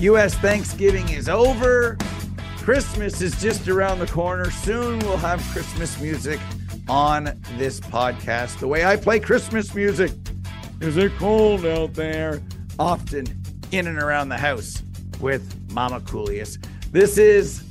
[0.00, 0.34] U.S.
[0.36, 1.98] Thanksgiving is over.
[2.58, 4.50] Christmas is just around the corner.
[4.50, 6.40] Soon we'll have Christmas music
[6.88, 8.60] on this podcast.
[8.60, 10.12] The way I play Christmas music.
[10.80, 12.40] Is it cold out there?
[12.78, 13.26] Often
[13.72, 14.82] in and around the house
[15.20, 16.56] with Mama Coolius.
[16.90, 17.62] This is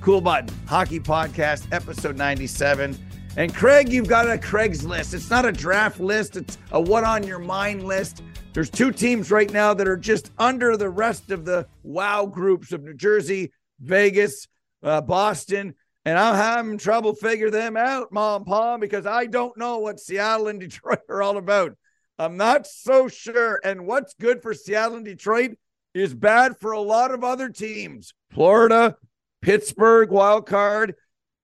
[0.00, 2.98] Cool Button Hockey Podcast, episode 97.
[3.36, 5.14] And Craig, you've got a Craig's list.
[5.14, 8.22] It's not a draft list, it's a what on your mind list.
[8.52, 12.72] There's two teams right now that are just under the rest of the wow groups
[12.72, 14.48] of New Jersey, Vegas,
[14.82, 15.74] uh, Boston.
[16.04, 20.48] And I'm having trouble figure them out, Mom Palm, because I don't know what Seattle
[20.48, 21.76] and Detroit are all about.
[22.18, 23.60] I'm not so sure.
[23.62, 25.52] And what's good for Seattle and Detroit
[25.94, 28.12] is bad for a lot of other teams.
[28.32, 28.96] Florida,
[29.40, 30.96] Pittsburgh, wild card,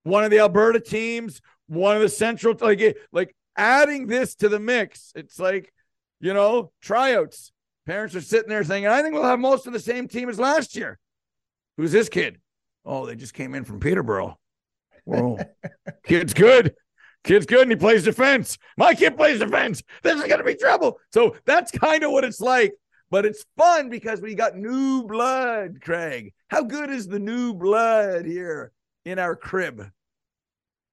[0.03, 4.61] one of the Alberta teams, one of the Central, like like adding this to the
[4.61, 5.13] mix.
[5.15, 5.73] It's like
[6.21, 7.53] you know, tryouts.
[7.87, 10.41] Parents are sitting there saying, I think we'll have most of the same team as
[10.41, 10.99] last year.
[11.77, 12.41] Who's this kid?
[12.85, 14.39] Oh, they just came in from Peterborough.
[15.05, 15.39] Whoa.
[16.05, 16.75] Kid's good.
[17.23, 18.59] Kid's good and he plays defense.
[18.77, 19.83] My kid plays defense.
[20.03, 20.99] This is going to be trouble.
[21.13, 22.73] So that's kind of what it's like.
[23.11, 26.33] But it's fun because we got new blood, Craig.
[26.49, 28.73] How good is the new blood here
[29.05, 29.91] in our crib?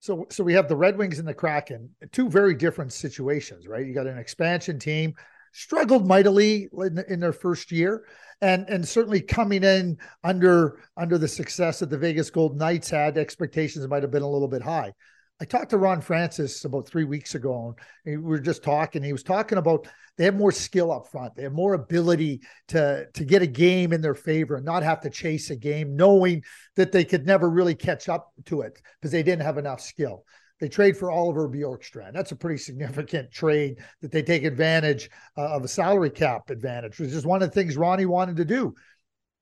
[0.04, 3.86] So, so we have the Red Wings and the Kraken, two very different situations, right?
[3.86, 5.14] You got an expansion team,
[5.52, 8.04] struggled mightily in, in, their first year,
[8.42, 13.16] and and certainly coming in under under the success that the Vegas Golden Knights had,
[13.16, 14.92] expectations might have been a little bit high.
[15.40, 17.74] I talked to Ron Francis about three weeks ago,
[18.06, 19.02] and we were just talking.
[19.02, 21.34] He was talking about they have more skill up front.
[21.34, 25.00] They have more ability to to get a game in their favor and not have
[25.00, 26.44] to chase a game, knowing
[26.76, 30.24] that they could never really catch up to it because they didn't have enough skill.
[30.60, 32.12] They trade for Oliver Bjorkstrand.
[32.14, 37.00] That's a pretty significant trade that they take advantage uh, of a salary cap advantage,
[37.00, 38.72] which is one of the things Ronnie wanted to do.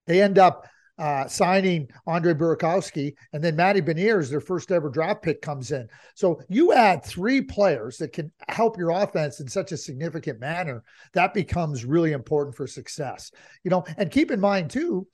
[0.07, 0.67] They end up
[1.03, 5.89] uh, signing Andre Burakovsky, and then Matty Beniers, their first ever draft pick, comes in.
[6.15, 10.85] So you add three players that can help your offense in such a significant manner.
[11.13, 13.33] That becomes really important for success.
[13.65, 15.09] You know, and keep in mind too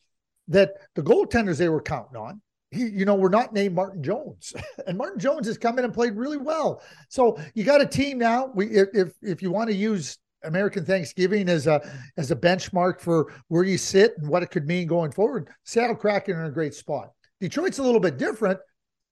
[0.49, 2.43] that the goaltenders they were counting on.
[2.71, 4.53] You know, we're not named Martin Jones,
[4.87, 6.83] and Martin Jones has come in and played really well.
[7.09, 8.51] So you got a team now.
[8.55, 11.81] We, if, if you want to use American Thanksgiving as a
[12.17, 15.51] as a benchmark for where you sit and what it could mean going forward.
[15.65, 17.11] Seattle Kraken are in a great spot.
[17.41, 18.59] Detroit's a little bit different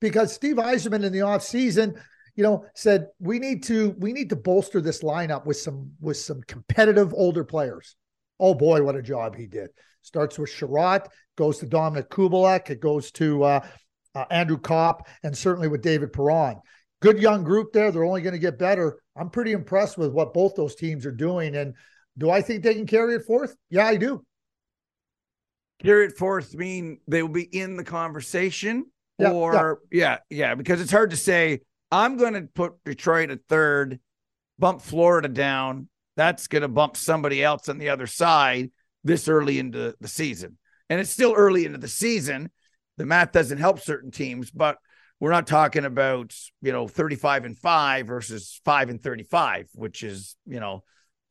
[0.01, 2.01] because Steve Yzerman in the offseason,
[2.35, 6.17] you know, said we need to we need to bolster this lineup with some with
[6.17, 7.97] some competitive older players.
[8.39, 9.71] Oh boy, what a job he did.
[10.03, 13.67] Starts with Chiarot, goes to Dominik Kubalik, it goes to uh,
[14.15, 16.61] uh, Andrew Copp, and certainly with David Perron
[17.01, 17.91] good young group there.
[17.91, 19.01] They're only going to get better.
[19.17, 21.57] I'm pretty impressed with what both those teams are doing.
[21.57, 21.75] And
[22.19, 23.55] do I think they can carry it forth?
[23.71, 24.25] Yeah, I do.
[25.83, 28.87] Carry it forth mean they will be in the conversation,
[29.19, 30.19] yeah, or yeah.
[30.31, 31.61] yeah, yeah, because it's hard to say.
[31.93, 34.01] I'm going to put Detroit at third,
[34.59, 35.89] bump Florida down.
[36.17, 38.73] That's going to bump somebody else on the other side
[39.05, 40.59] this early into the season.
[40.89, 42.51] And it's still early into the season.
[42.97, 44.79] The math doesn't help certain teams, but
[45.21, 50.37] we're not talking about you know 35 and 5 versus 5 and 35 which is
[50.47, 50.83] you know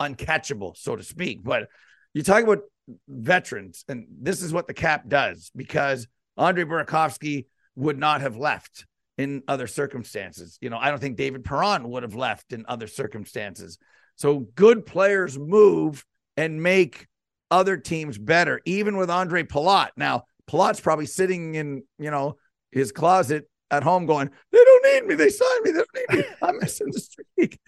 [0.01, 1.43] uncatchable so to speak.
[1.43, 1.67] But
[2.13, 2.61] you talk about
[3.07, 6.07] veterans and this is what the cap does because
[6.37, 8.85] Andre Burakovsky would not have left
[9.17, 10.57] in other circumstances.
[10.61, 13.77] You know I don't think David Perron would have left in other circumstances.
[14.15, 16.05] So good players move
[16.37, 17.07] and make
[17.51, 19.89] other teams better even with Andre Palat.
[19.95, 22.37] Now Palat's probably sitting in you know
[22.71, 23.47] his closet
[23.77, 25.15] at home going, they don't need me.
[25.15, 25.71] They signed me.
[25.71, 26.25] They don't need me.
[26.41, 27.59] I'm missing the streak.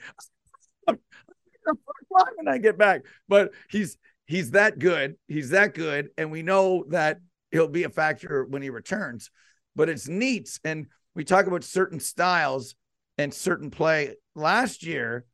[0.88, 3.02] when I get back.
[3.28, 5.16] But he's he's that good.
[5.28, 6.10] He's that good.
[6.18, 7.20] And we know that
[7.52, 9.30] he'll be a factor when he returns.
[9.76, 10.60] But it's neat.
[10.64, 12.76] And we talk about certain styles
[13.18, 14.16] and certain play.
[14.36, 15.26] Last year,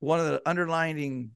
[0.00, 1.30] one of the underlining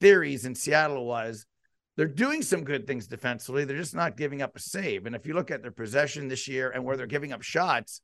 [0.00, 1.46] theories in Seattle was
[1.96, 3.64] they're doing some good things defensively.
[3.64, 5.06] They're just not giving up a save.
[5.06, 8.00] And if you look at their possession this year and where they're giving up shots,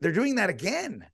[0.00, 1.04] they're doing that again.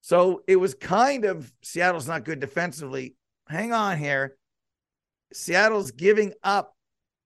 [0.00, 3.14] So it was kind of Seattle's not good defensively.
[3.48, 4.36] Hang on here.
[5.32, 6.74] Seattle's giving up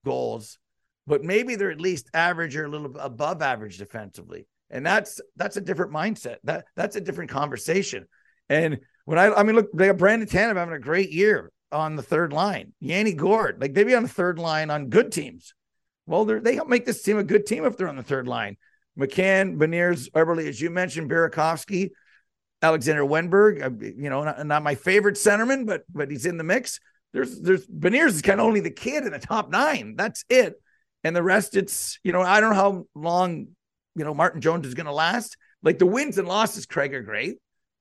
[0.05, 0.59] goals,
[1.07, 4.47] but maybe they're at least average or a little above average defensively.
[4.71, 6.37] And that's that's a different mindset.
[6.45, 8.07] That that's a different conversation.
[8.49, 11.97] And when I I mean look, they got Brandon Tanev having a great year on
[11.97, 12.73] the third line.
[12.81, 15.55] Yanni Gourde, like they'd be on the third line on good teams.
[16.07, 18.57] Well, they help make this team a good team if they're on the third line.
[18.99, 21.91] McCann, Beniers, Eberle, as you mentioned, Burakovsky,
[22.63, 23.63] Alexander Wennberg.
[23.63, 26.81] Uh, you know, not, not, my favorite centerman, but but he's in the mix.
[27.13, 29.95] There's there's Beniers is kind of only the kid in the top nine.
[29.97, 30.55] That's it.
[31.03, 33.49] And the rest, it's, you know, I don't know how long,
[33.97, 35.37] you know, Martin Jones is going to last.
[35.63, 37.37] Like the wins and losses, Craig, are great.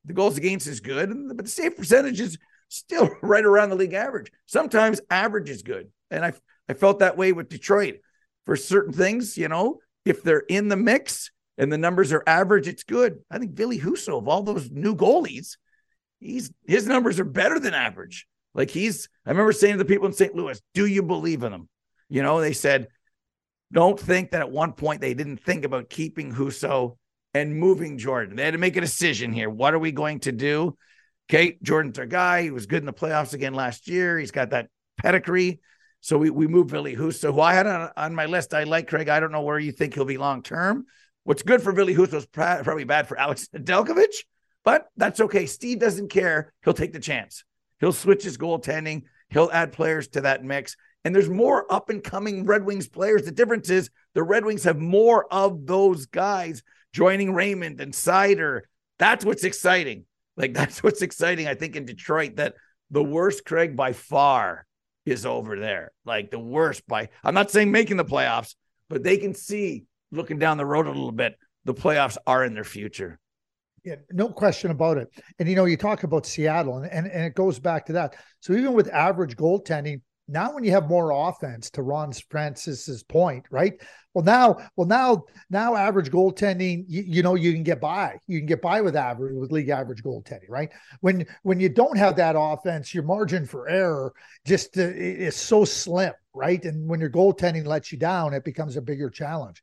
[0.06, 2.38] The goals against is good, but the save percentage is
[2.70, 4.32] still right around the league average.
[4.46, 5.90] Sometimes average is good.
[6.10, 6.34] And I,
[6.68, 8.00] I felt that way with Detroit
[8.46, 12.68] for certain things, you know, if they're in the mix and the numbers are average,
[12.68, 13.20] it's good.
[13.30, 15.58] I think Ville Husso, of all those new goalies,
[16.20, 18.26] he's his numbers are better than average.
[18.56, 20.34] Like he's, I remember saying to the people in St.
[20.34, 21.70] Louis, do you believe in him?
[22.10, 22.88] You know, they said,
[23.72, 26.98] don't think that at one point they didn't think about keeping Husso
[27.34, 28.36] and moving Jordan.
[28.36, 29.50] They had to make a decision here.
[29.50, 30.76] What are we going to do?
[31.30, 32.42] Okay, Jordan's our guy.
[32.42, 34.18] He was good in the playoffs again last year.
[34.18, 34.68] He's got that
[34.98, 35.60] pedigree.
[36.02, 38.54] So we, we moved Ville Husso, who I had on, on my list.
[38.54, 39.10] I like Craig.
[39.10, 40.86] I don't know where you think he'll be long term.
[41.26, 44.24] What's good for Billy Husso is probably bad for Alex Nedeljkovic,
[44.64, 45.46] but that's okay.
[45.46, 46.52] Steve doesn't care.
[46.64, 47.44] He'll take the chance.
[47.80, 49.04] He'll switch his goaltending.
[49.30, 50.76] He'll add players to that mix.
[51.06, 53.24] And there's more up and coming Red Wings players.
[53.24, 58.62] The difference is the Red Wings have more of those guys joining Raymond and Seider.
[58.98, 60.06] That's what's exciting.
[60.40, 61.48] Like that's what's exciting.
[61.48, 62.56] I think in Detroit that
[62.90, 64.66] the worst Craig by far
[65.06, 65.92] is over there.
[66.06, 68.56] Like the worst by I'm not saying making the playoffs,
[68.90, 72.56] but they can see looking down the road a little bit, the playoffs are in
[72.56, 73.20] their future.
[73.84, 75.08] Yeah, no question about it.
[75.38, 78.16] And you know, you talk about Seattle, and, and, and it goes back to that.
[78.42, 83.46] So even with average goaltending, now when you have more offense, to Ron Francis's point,
[83.50, 83.82] right?
[84.14, 88.18] Well, now, well, now, now average goaltending, you, you, know, you can get by.
[88.28, 90.70] You can get by with average with league average goaltending, right?
[91.02, 94.14] When when you don't have that offense, your margin for error
[94.46, 96.64] just uh, is so slim, right?
[96.66, 99.62] And when your goaltending lets you down, it becomes a bigger challenge.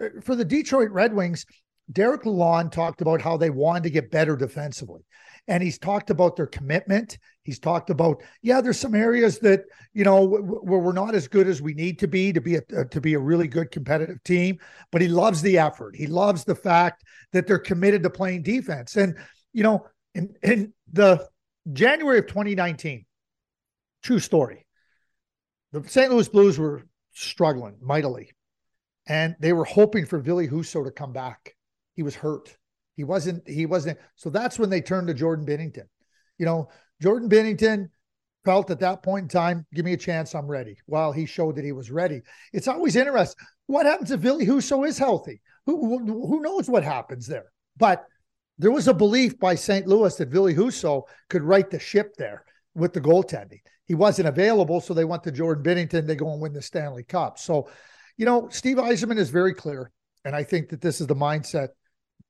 [0.00, 1.44] Uh, for the Detroit Red Wings,
[1.92, 5.02] Derek Lalonde talked about how they wanted to get better defensively
[5.48, 7.18] and he's talked about their commitment.
[7.42, 11.48] He's talked about yeah, there's some areas that you know where we're not as good
[11.48, 14.22] as we need to be to be a uh, to be a really good competitive
[14.22, 14.58] team.
[14.90, 15.96] But he loves the effort.
[15.96, 18.96] He loves the fact that they're committed to playing defense.
[18.96, 19.16] And
[19.52, 21.28] you know, in in the
[21.72, 23.04] January of 2019,
[24.02, 24.66] true story.
[25.72, 26.10] The St.
[26.10, 28.30] Louis Blues were struggling mightily,
[29.06, 31.56] and they were hoping for Ville Husso to come back.
[31.94, 32.56] He was hurt.
[32.96, 33.98] He wasn't, he wasn't.
[34.16, 35.86] So that's when they turned to Jordan Binnington.
[36.38, 36.68] You know,
[37.00, 37.88] Jordan Binnington
[38.44, 40.76] felt at that point in time, give me a chance, I'm ready.
[40.86, 42.22] Well, he showed that he was ready.
[42.52, 43.46] It's always interesting.
[43.66, 45.40] What happens if Billy Husso is healthy?
[45.66, 47.52] Who, who knows what happens there?
[47.76, 48.04] But
[48.58, 49.86] there was a belief by St.
[49.86, 52.44] Louis that Billy Husso could right the ship there
[52.74, 53.60] with the goaltending.
[53.86, 56.06] He wasn't available, so they went to Jordan Binnington.
[56.06, 57.38] They go and win the Stanley Cup.
[57.38, 57.68] So,
[58.16, 59.90] you know, Steve Yzerman is very clear.
[60.24, 61.68] And I think that this is the mindset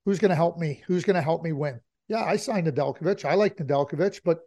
[0.05, 0.81] Who's going to help me?
[0.87, 1.79] Who's going to help me win?
[2.07, 3.25] Yeah, I signed Nedeljkovic.
[3.25, 4.39] I like Nedeljkovic, but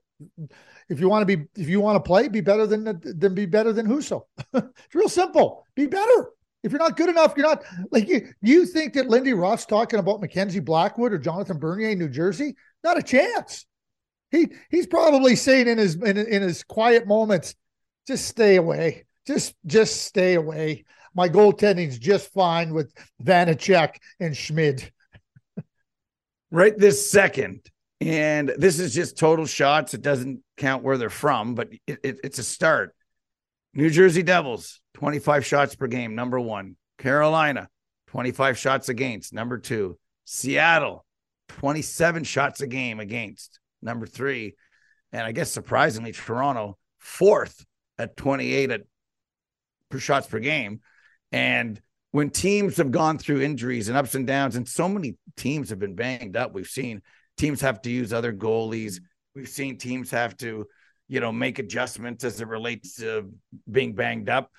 [0.89, 3.47] if you want to be, if you want to play, be better than than be
[3.47, 4.23] better than Husso.
[4.55, 5.65] it's real simple.
[5.75, 6.31] Be better.
[6.63, 8.29] If you're not good enough, you're not like you.
[8.43, 12.57] You think that Lindy Ruff's talking about Mackenzie Blackwood or Jonathan Bernier in New Jersey?
[12.83, 13.67] Not a chance.
[14.31, 17.55] He he's probably saying in his in, in his quiet moments,
[18.07, 19.05] just stay away.
[19.27, 20.85] Just just stay away.
[21.15, 24.93] My goaltending's just fine with Vanecek and Schmid
[26.51, 27.61] right this second.
[28.01, 29.95] And this is just total shots.
[29.95, 32.95] It doesn't count where they're from, but it, it, it's a start.
[33.73, 36.77] New Jersey Devils, 25 shots per game, number one.
[36.99, 37.69] Carolina,
[38.09, 39.99] 25 shots against, number two.
[40.25, 41.05] Seattle,
[41.49, 44.55] 27 shots a game against, number three.
[45.13, 47.65] And I guess surprisingly, Toronto, fourth
[47.99, 48.83] at 28 at
[49.91, 50.81] per shots per game.
[51.33, 51.81] And
[52.17, 55.79] when teams have gone through injuries and ups and downs, and so many teams have
[55.79, 57.03] been banged up, we've seen
[57.37, 58.93] teams have to use other goalies.
[58.93, 59.05] Mm-hmm.
[59.41, 60.65] We've seen teams have to,
[61.09, 63.35] you know, make adjustments as it relates to
[63.71, 64.51] being banged up.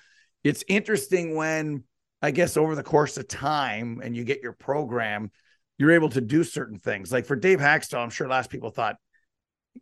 [0.44, 1.82] It's interesting when
[2.22, 5.32] I guess over the course of time and you get your program,
[5.78, 7.10] you're able to do certain things.
[7.10, 8.98] Like for Dave Hakstol, I'm sure last people thought,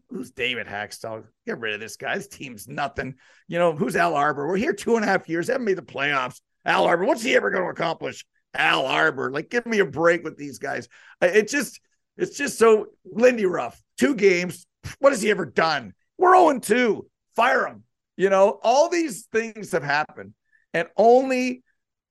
[0.09, 1.25] who's David Hakstol?
[1.45, 2.17] Get rid of this guy.
[2.17, 3.17] This team's nothing.
[3.49, 4.49] You know, who's Al Arbour?
[4.49, 6.41] We're here two and a half years, haven't made the playoffs.
[6.67, 8.27] Al Arbour, what's he ever going to accomplish?
[8.55, 10.89] Al Arbour, like, give me a break with these guys.
[11.23, 11.81] It's just,
[12.17, 14.67] it's just so Lindy Ruff, two games.
[14.99, 15.95] What has he ever done?
[16.19, 17.07] We're 0 2.
[17.35, 17.85] Fire him.
[18.17, 20.33] You know, all these things have happened,
[20.73, 21.63] and only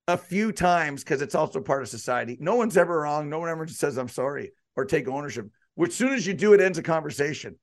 [0.08, 2.38] a few times because it's also part of society.
[2.40, 3.30] No one's ever wrong.
[3.30, 5.48] No one ever says, I'm sorry or take ownership.
[5.74, 7.58] Which, soon as you do, it ends a conversation.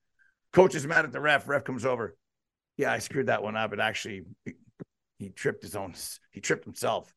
[0.52, 1.49] Coach is mad at the ref.
[1.49, 2.16] Ref comes over.
[2.76, 3.72] Yeah, I screwed that one up.
[3.72, 4.25] It actually
[5.22, 5.94] he tripped his own,
[6.30, 7.12] he tripped himself.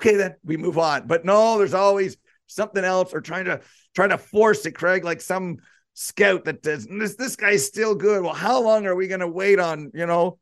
[0.00, 1.06] Okay, then we move on.
[1.06, 3.60] But no, there's always something else or trying to
[3.94, 5.58] trying to force it, Craig, like some
[5.94, 8.22] scout that does this this guy's still good.
[8.22, 10.38] Well, how long are we gonna wait on, you know,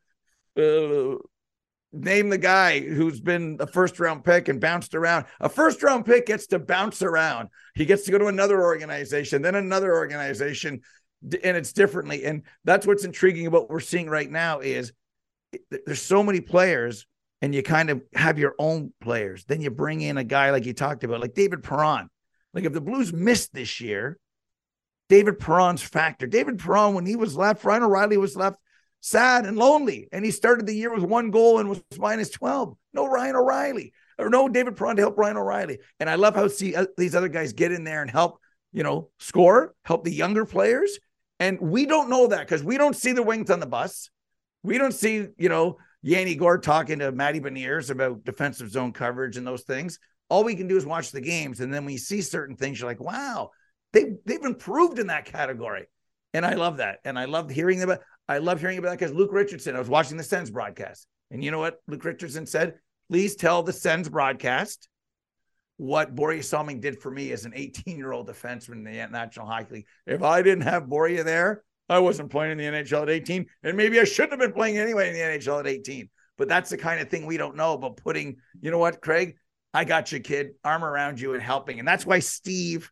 [0.56, 1.16] uh,
[1.92, 5.24] name the guy who's been a first round pick and bounced around.
[5.40, 7.48] A first round pick gets to bounce around.
[7.74, 10.80] He gets to go to another organization, then another organization,
[11.22, 12.24] and it's differently.
[12.24, 14.92] And that's what's intriguing about what we're seeing right now is
[15.86, 17.06] there's so many players
[17.40, 19.44] and you kind of have your own players.
[19.44, 22.08] Then you bring in a guy like you talked about, like David Perron.
[22.54, 24.18] Like if the Blues missed this year,
[25.08, 26.26] David Perron's factor.
[26.26, 28.58] David Perron, when he was left, Ryan O'Reilly was left
[29.00, 30.08] sad and lonely.
[30.12, 32.76] And he started the year with one goal and was minus 12.
[32.92, 35.78] No Ryan O'Reilly or no David Perron to help Ryan O'Reilly.
[36.00, 38.40] And I love how see uh, these other guys get in there and help,
[38.72, 40.98] you know, score, help the younger players.
[41.38, 44.10] And we don't know that because we don't see the wings on the bus.
[44.62, 49.36] We don't see, you know, Yanni Gourde talking to Matty Beniers about defensive zone coverage
[49.36, 49.98] and those things.
[50.28, 51.60] All we can do is watch the games.
[51.60, 53.50] And then we see certain things, you're like, wow,
[53.92, 55.86] they, they've improved in that category.
[56.34, 56.98] And I love that.
[57.04, 59.88] And I love hearing about I love hearing about that because Luke Richardson, I was
[59.88, 61.06] watching the Sens broadcast.
[61.30, 62.74] And you know what Luke Richardson said?
[63.10, 64.88] Please tell the Sens broadcast
[65.78, 69.46] what Borje Salming did for me as an 18 year old defenseman in the National
[69.46, 69.86] Hockey League.
[70.06, 73.76] If I didn't have Borje there, I wasn't playing in the NHL at 18, and
[73.76, 76.08] maybe I shouldn't have been playing anyway in the NHL at 18.
[76.36, 79.36] But that's the kind of thing we don't know about putting, you know what, Craig?
[79.74, 81.78] I got you, kid, arm around you and helping.
[81.78, 82.90] And that's why Steve,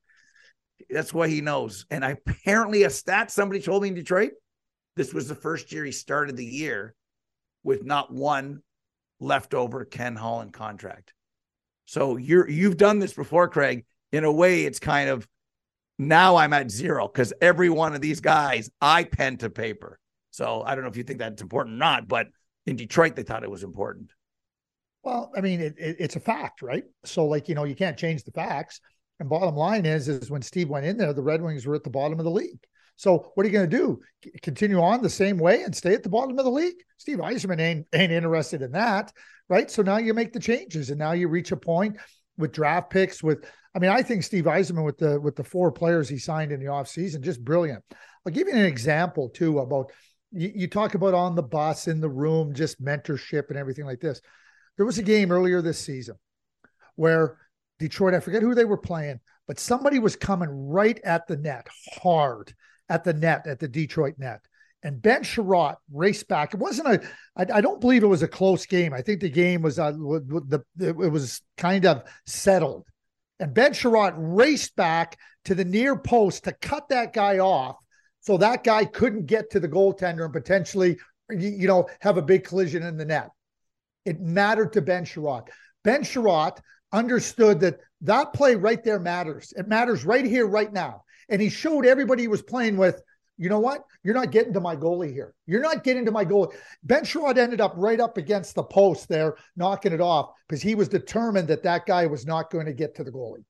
[0.91, 1.87] that's why he knows.
[1.91, 4.33] And apparently, a stat somebody told me in Detroit,
[4.97, 6.95] this was the first year he started the year
[7.63, 8.63] with not one
[9.21, 11.13] leftover Ken Holland contract.
[11.85, 13.85] So you're you've done this before, Craig.
[14.13, 15.27] In a way, it's kind of
[15.99, 19.99] now I'm at zero because every one of these guys I pen to paper.
[20.31, 22.29] So I don't know if you think that's important or not, but
[22.67, 24.11] in Detroit, they thought it was important.
[25.03, 26.85] Well, I mean, it, it, it's a fact, right?
[27.05, 28.81] So, like, you know, you can't change the facts.
[29.19, 31.85] And bottom line is, is when Steve went in there, the Red Wings were at
[31.85, 32.59] the bottom of the league.
[32.97, 34.01] So, what are you going to do?
[34.25, 36.83] C- continue on the same way and stay at the bottom of the league?
[36.99, 39.13] Steve Yzerman ain't ain't interested in that,
[39.49, 39.71] right?
[39.71, 41.99] So now you make the changes, and now you reach a point
[42.39, 45.71] with draft picks, with I mean, I think Steve Yzerman with the with the four
[45.71, 47.85] players he signed in the offseason, just brilliant.
[48.25, 49.93] I'll give you an example too about
[50.33, 54.01] you, you talk about on the bus, in the room, just mentorship and everything like
[54.01, 54.21] this.
[54.77, 56.17] There was a game earlier this season
[56.97, 57.39] where
[57.79, 61.69] Detroit, I forget who they were playing, but somebody was coming right at the net
[62.01, 62.55] hard
[62.89, 64.41] at the net, at the Detroit net.
[64.87, 66.55] And Ben Chiarot raced back.
[66.55, 67.09] It wasn't a.
[67.37, 68.95] I, I don't believe it was a close game.
[68.95, 72.87] I think the game was uh, the it was kind of settled
[73.39, 77.77] and Ben Chiarot raced back to the near post to cut that guy off
[78.21, 80.99] so that guy couldn't get to the goaltender and potentially,
[81.31, 83.31] you know, have a big collision in the net.
[84.05, 85.49] It mattered to Ben Chiarot.
[85.85, 86.59] Ben Chiarot
[86.93, 89.53] understood that that play right there matters.
[89.57, 91.03] It matters right here, right now.
[91.29, 93.03] And he showed everybody he was playing with
[93.39, 93.85] you know what?
[94.03, 95.35] You're not getting to my goalie here.
[95.47, 96.55] You're not getting to my goalie.
[96.83, 100.75] Ben Chiarot ended up right up against the post there, knocking it off because he
[100.75, 103.45] was determined that that guy was not going to get to the goalie.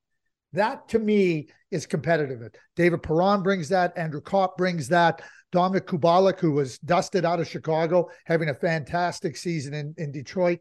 [0.53, 2.41] That to me is competitive.
[2.75, 3.97] David Perron brings that.
[3.97, 5.23] Andrew Copp brings that.
[5.53, 10.61] Dominik Kubalik, who was dusted out of Chicago, having a fantastic season in, in Detroit.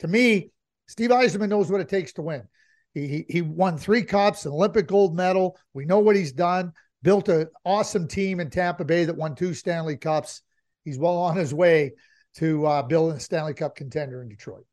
[0.00, 0.50] To me,
[0.88, 2.42] Steve Yzerman knows what it takes to win.
[2.94, 5.58] He, he, he won three cups, an Olympic gold medal.
[5.74, 9.54] We know what he's done built an awesome team in Tampa Bay that won two
[9.54, 10.42] Stanley Cups.
[10.84, 11.92] He's well on his way
[12.36, 14.64] to uh, building a Stanley Cup contender in Detroit.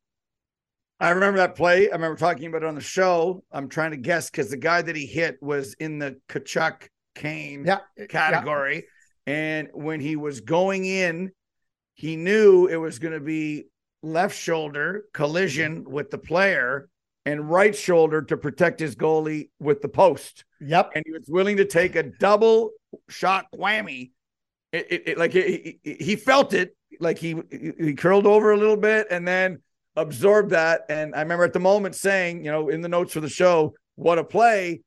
[0.98, 1.88] I remember that play.
[1.88, 3.42] I remember talking about it on the show.
[3.50, 7.64] I'm trying to guess because the guy that he hit was in the Tkachuk Kane
[7.64, 8.84] yeah, category.
[9.26, 9.32] Yeah.
[9.32, 11.32] And when he was going in,
[11.94, 13.64] he knew it was going to be
[14.02, 16.88] left shoulder collision with the player
[17.26, 20.44] and right shoulder to protect his goalie with the post.
[20.60, 20.92] Yep.
[20.94, 22.70] And he was willing to take a double
[23.08, 24.12] shot whammy.
[24.72, 28.76] It, it, it like he, he felt it, like he he curled over a little
[28.76, 29.58] bit and then
[29.96, 30.82] absorbed that.
[30.88, 33.74] And I remember at the moment saying, you know, in the notes for the show,
[33.96, 34.82] what a play!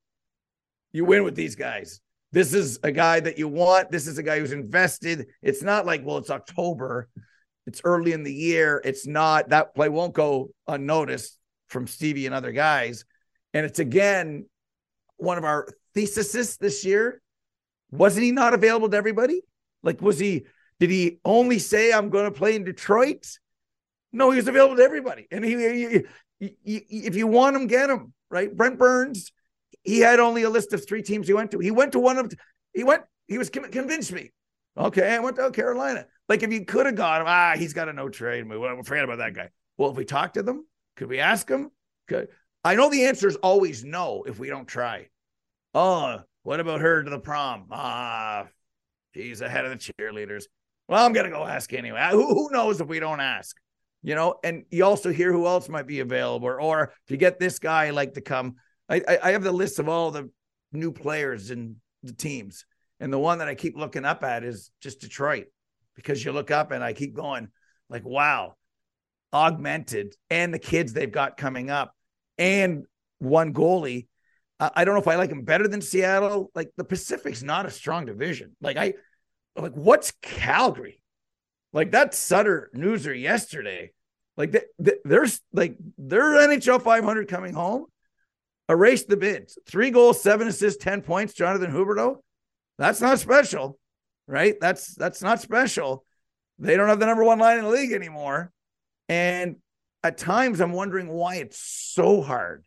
[0.91, 1.99] You win with these guys.
[2.31, 3.91] This is a guy that you want.
[3.91, 5.27] This is a guy who's invested.
[5.41, 7.07] It's not like, well, it's October.
[7.67, 8.81] It's early in the year.
[8.83, 11.37] It's not that play won't go unnoticed
[11.73, 13.03] from Stevie and other guys.
[13.53, 14.45] And it's again
[15.17, 17.21] one of our theses this year.
[17.91, 19.41] Wasn't he not available to everybody?
[19.83, 20.45] Like, was he,
[20.79, 23.27] did he only say, I'm going to play in Detroit?
[24.11, 25.27] No, he was available to everybody.
[25.29, 26.03] And he, he,
[26.39, 28.55] he, he, if you want him, get him, right?
[28.55, 29.31] Brent Burns,
[29.83, 31.59] he had only a list of three teams he went to.
[31.59, 32.31] He went to one of,
[32.73, 34.31] he went, he was convinced me.
[34.75, 36.05] Okay, I went to Carolina.
[36.27, 38.63] Like if you could have got him, ah, he's got a no trade move.
[38.85, 39.49] Forget about that guy.
[39.77, 40.65] Well, if we talk to them,
[40.95, 41.71] could we ask him?
[42.07, 42.29] Could
[42.63, 45.09] I know the answer is always no if we don't try.
[45.73, 47.67] Oh, what about her to the prom?
[47.71, 48.47] Ah,
[49.13, 50.43] she's ahead of the cheerleaders.
[50.87, 52.07] Well, I'm gonna go ask anyway.
[52.11, 53.55] Who, who knows if we don't ask?
[54.03, 57.39] you know, and you also hear who else might be available, or, if you get
[57.39, 58.55] this guy like to come.
[58.89, 60.29] I, I, I have the list of all the
[60.73, 62.65] new players and the teams,
[62.99, 65.47] and the one that I keep looking up at is just Detroit,
[65.95, 67.47] because you look up and I keep going
[67.89, 68.55] like, wow,
[69.33, 71.93] augmented, and the kids they've got coming up,
[72.37, 72.85] and
[73.19, 74.07] one goalie.
[74.59, 76.49] I don't know if I like him better than Seattle.
[76.55, 78.55] Like the Pacific's not a strong division.
[78.61, 78.93] Like I,
[79.57, 81.01] like what's Calgary?
[81.73, 83.91] Like that Sutter Newser yesterday.
[84.37, 87.87] Like the, the, there's like their NHL 500 coming home.
[88.69, 89.57] Erase the bids.
[89.67, 91.33] Three goals, seven assists, ten points.
[91.33, 92.17] Jonathan Huberdeau.
[92.77, 93.77] That's not special,
[94.27, 94.55] right?
[94.59, 96.05] That's that's not special.
[96.59, 98.51] They don't have the number one line in the league anymore,
[99.09, 99.57] and
[100.03, 102.63] at times I'm wondering why it's so hard.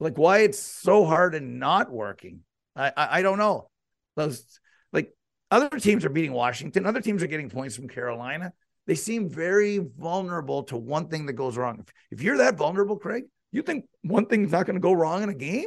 [0.00, 2.40] Like why it's so hard and not working.
[2.74, 3.70] I I, I don't know.
[4.16, 4.60] Those
[4.92, 5.14] like
[5.50, 6.86] other teams are beating Washington.
[6.86, 8.52] Other teams are getting points from Carolina.
[8.86, 11.80] They seem very vulnerable to one thing that goes wrong.
[11.80, 15.22] If, if you're that vulnerable, Craig, you think one thing's not going to go wrong
[15.22, 15.66] in a game?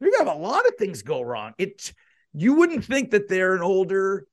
[0.00, 1.52] You have a lot of things go wrong.
[1.58, 1.92] It
[2.34, 4.26] you wouldn't think that they're an older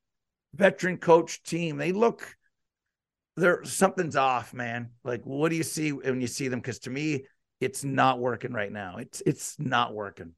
[0.55, 1.77] veteran coach team.
[1.77, 2.35] They look
[3.39, 4.89] there something's off, man.
[5.03, 6.59] Like what do you see when you see them?
[6.59, 7.25] Because to me,
[7.59, 8.97] it's not working right now.
[8.97, 10.33] It's it's not working.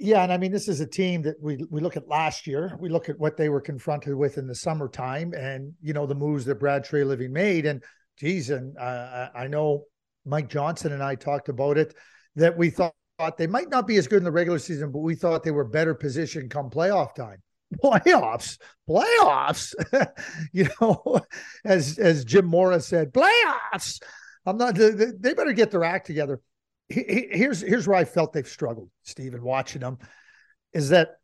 [0.00, 2.76] Yeah, and I mean, this is a team that we we look at last year.
[2.80, 6.14] We look at what they were confronted with in the summertime, and you know the
[6.14, 7.66] moves that Brad Treliving made.
[7.66, 7.82] And
[8.16, 9.84] geez, and uh, I know
[10.24, 11.94] Mike Johnson and I talked about it
[12.36, 12.94] that we thought
[13.36, 15.64] they might not be as good in the regular season, but we thought they were
[15.64, 17.42] better positioned come playoff time.
[17.76, 18.58] Playoffs,
[18.88, 19.74] playoffs.
[20.52, 21.20] you know,
[21.64, 24.00] as as Jim Mora said, playoffs.
[24.46, 24.74] I'm not.
[24.74, 26.40] They better get their act together
[26.88, 29.98] here's here's where I felt they've struggled, Stephen, watching them,
[30.72, 31.16] is that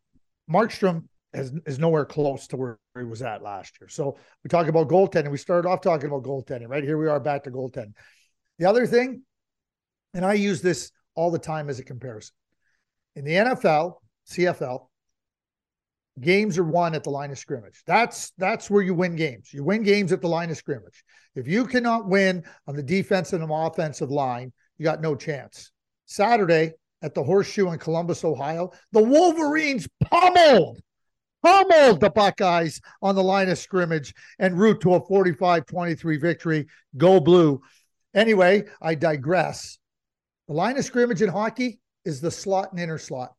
[0.49, 3.87] Markstrom has, is nowhere close to where he was at last year.
[3.89, 5.31] So we talk about goaltending.
[5.31, 6.83] We started off talking about goaltending, right?
[6.83, 7.93] Here we are back to goaltending.
[8.59, 9.23] The other thing,
[10.13, 12.35] and I use this all the time as a comparison.
[13.15, 13.95] In the NFL,
[14.29, 14.87] CFL,
[16.19, 17.81] games are won at the line of scrimmage.
[17.85, 19.53] That's that's where you win games.
[19.53, 21.03] You win games at the line of scrimmage.
[21.35, 25.71] If you cannot win on the defensive and offensive line, you got no chance.
[26.05, 30.79] Saturday at the Horseshoe in Columbus, Ohio, the Wolverines pummeled,
[31.43, 36.67] pummeled the Buckeyes on the line of scrimmage and route to a 45 23 victory.
[36.95, 37.61] Go blue.
[38.13, 39.77] Anyway, I digress.
[40.47, 43.33] The line of scrimmage in hockey is the slot and inner slot.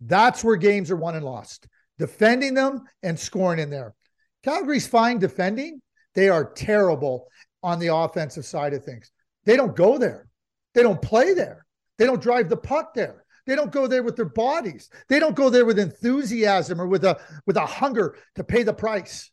[0.00, 1.68] That's where games are won and lost.
[2.02, 3.94] Defending them and scoring in there.
[4.42, 5.80] Calgary's fine defending.
[6.16, 7.28] They are terrible
[7.62, 9.12] on the offensive side of things.
[9.44, 10.26] They don't go there.
[10.74, 11.64] They don't play there.
[11.98, 13.22] They don't drive the puck there.
[13.46, 14.90] They don't go there with their bodies.
[15.08, 18.74] They don't go there with enthusiasm or with a with a hunger to pay the
[18.74, 19.30] price.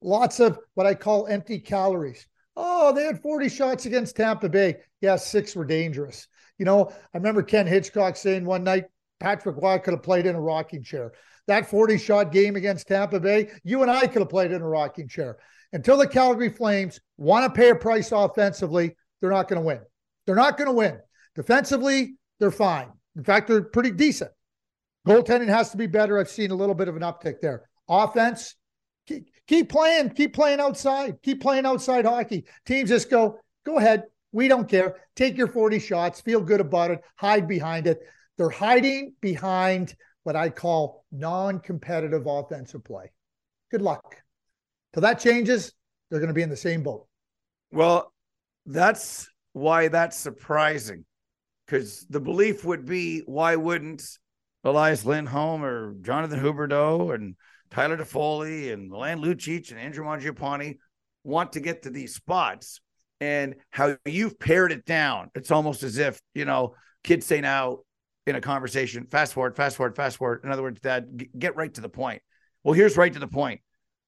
[0.00, 2.26] Lots of what I call empty calories.
[2.56, 4.76] Oh, they had 40 shots against Tampa Bay.
[5.02, 6.28] Yeah, six were dangerous.
[6.56, 8.86] You know, I remember Ken Hitchcock saying one night
[9.20, 11.12] Patrick Roy could have played in a rocking chair.
[11.46, 14.68] That 40 shot game against Tampa Bay, you and I could have played in a
[14.68, 15.36] rocking chair.
[15.72, 19.80] Until the Calgary Flames want to pay a price offensively, they're not going to win.
[20.26, 20.98] They're not going to win.
[21.34, 22.88] Defensively, they're fine.
[23.16, 24.30] In fact, they're pretty decent.
[25.06, 26.18] Goaltending has to be better.
[26.18, 27.68] I've seen a little bit of an uptick there.
[27.88, 28.56] Offense,
[29.06, 32.44] keep, keep playing, keep playing outside, keep playing outside hockey.
[32.64, 34.04] Teams just go, go ahead.
[34.32, 34.96] We don't care.
[35.14, 38.00] Take your 40 shots, feel good about it, hide behind it.
[38.36, 39.94] They're hiding behind
[40.26, 43.12] what I call non competitive offensive play.
[43.70, 44.16] Good luck.
[44.92, 45.72] Till that changes,
[46.10, 47.06] they're going to be in the same boat.
[47.70, 48.12] Well,
[48.66, 51.04] that's why that's surprising.
[51.64, 54.04] Because the belief would be, why wouldn't
[54.64, 57.36] Elias Lindholm or Jonathan Huberdeau and
[57.70, 60.78] Tyler Toffoli and Milan Lucic and Andrew Mangiapane
[61.22, 62.80] want to get to these spots?
[63.20, 65.30] And how you've pared it down.
[65.36, 67.78] It's almost as if, you know, kids say now
[68.26, 70.40] in a conversation, fast forward, fast forward, fast forward.
[70.44, 72.22] In other words, Dad, get right to the point.
[72.64, 73.60] Well, here's right to the point.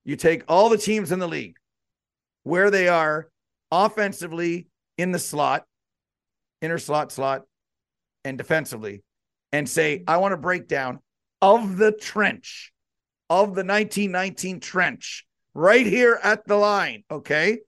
[0.05, 1.57] You take all the teams in the league,
[2.43, 3.29] where they are
[3.71, 5.65] offensively in the slot,
[6.61, 7.43] inner slot, slot,
[8.25, 9.03] and defensively,
[9.53, 10.99] and say, I want to break down
[11.41, 12.73] of the trench,
[13.31, 17.05] of the 1919 trench, right here at the line.
[17.11, 17.59] Okay.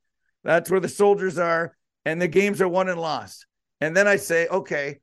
[0.42, 3.46] That's where the soldiers are, and the games are won and lost.
[3.80, 5.00] And then I say, okay,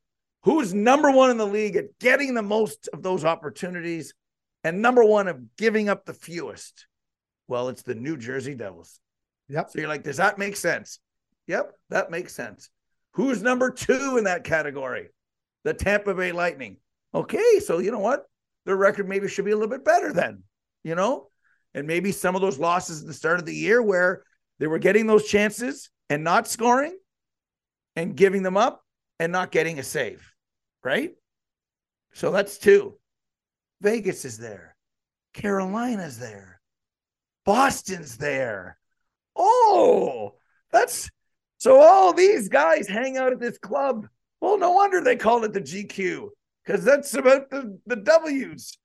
[0.48, 4.14] who's number one in the league at getting the most of those opportunities
[4.64, 6.88] and number one of giving up the fewest?
[7.50, 9.02] Well, it's the New Jersey Devils.
[9.50, 9.72] Yep.
[9.72, 11.00] So you're like, does that make sense?
[11.48, 12.70] Yep, that makes sense.
[13.16, 15.10] Who's number two in that category?
[15.66, 16.78] The Tampa Bay Lightning.
[17.14, 18.24] Okay, so you know what?
[18.66, 20.44] Their record maybe should be a little bit better then,
[20.82, 21.28] you know?
[21.74, 24.24] And maybe some of those losses at the start of the year where
[24.60, 26.98] They were getting those chances and not scoring
[27.96, 28.84] and giving them up
[29.20, 30.34] and not getting a save,
[30.88, 31.12] right?
[32.14, 32.98] So that's two.
[33.82, 34.78] Vegas is there.
[35.34, 36.62] Carolina's there.
[37.46, 38.78] Boston's there.
[39.36, 40.36] Oh,
[40.72, 41.10] that's
[41.58, 44.08] so all these guys hang out at this club.
[44.40, 46.30] Well, no wonder they call it the GQ
[46.66, 48.78] because that's about the, the W's.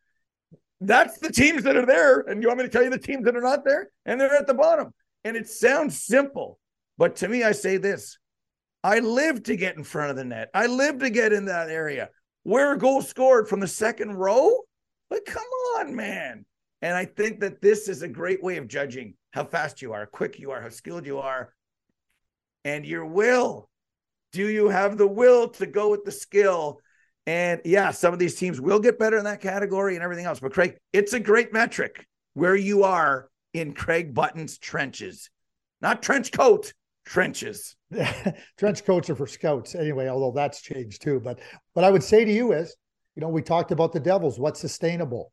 [0.81, 2.21] That's the teams that are there.
[2.21, 3.91] And you want me to tell you the teams that are not there?
[4.05, 4.93] And they're at the bottom.
[5.23, 6.59] And it sounds simple.
[6.99, 8.19] But to me, I say this
[8.85, 10.51] I live to get in front of the net.
[10.55, 12.11] I live to get in that area.
[12.43, 14.51] Where a goal scored from the second row?
[15.09, 15.45] But come
[15.77, 16.45] on, man.
[16.81, 20.01] And I think that this is a great way of judging how fast you are,
[20.01, 21.55] how quick you are, how skilled you are,
[22.65, 23.69] and your will.
[24.33, 26.81] Do you have the will to go with the skill?
[27.27, 30.41] And yeah, some of these teams will get better in that category and everything else.
[30.41, 35.31] But Craig, it's a great metric where you are in Craig Button's trenches,
[35.81, 36.73] not trench coat,
[37.05, 37.77] trenches.
[38.59, 41.21] trench coats are for scouts anyway, although that's changed too.
[41.21, 41.41] But
[41.73, 42.75] what I would say to you is,
[43.15, 44.39] you know, we talked about the Devils.
[44.39, 45.33] What's sustainable?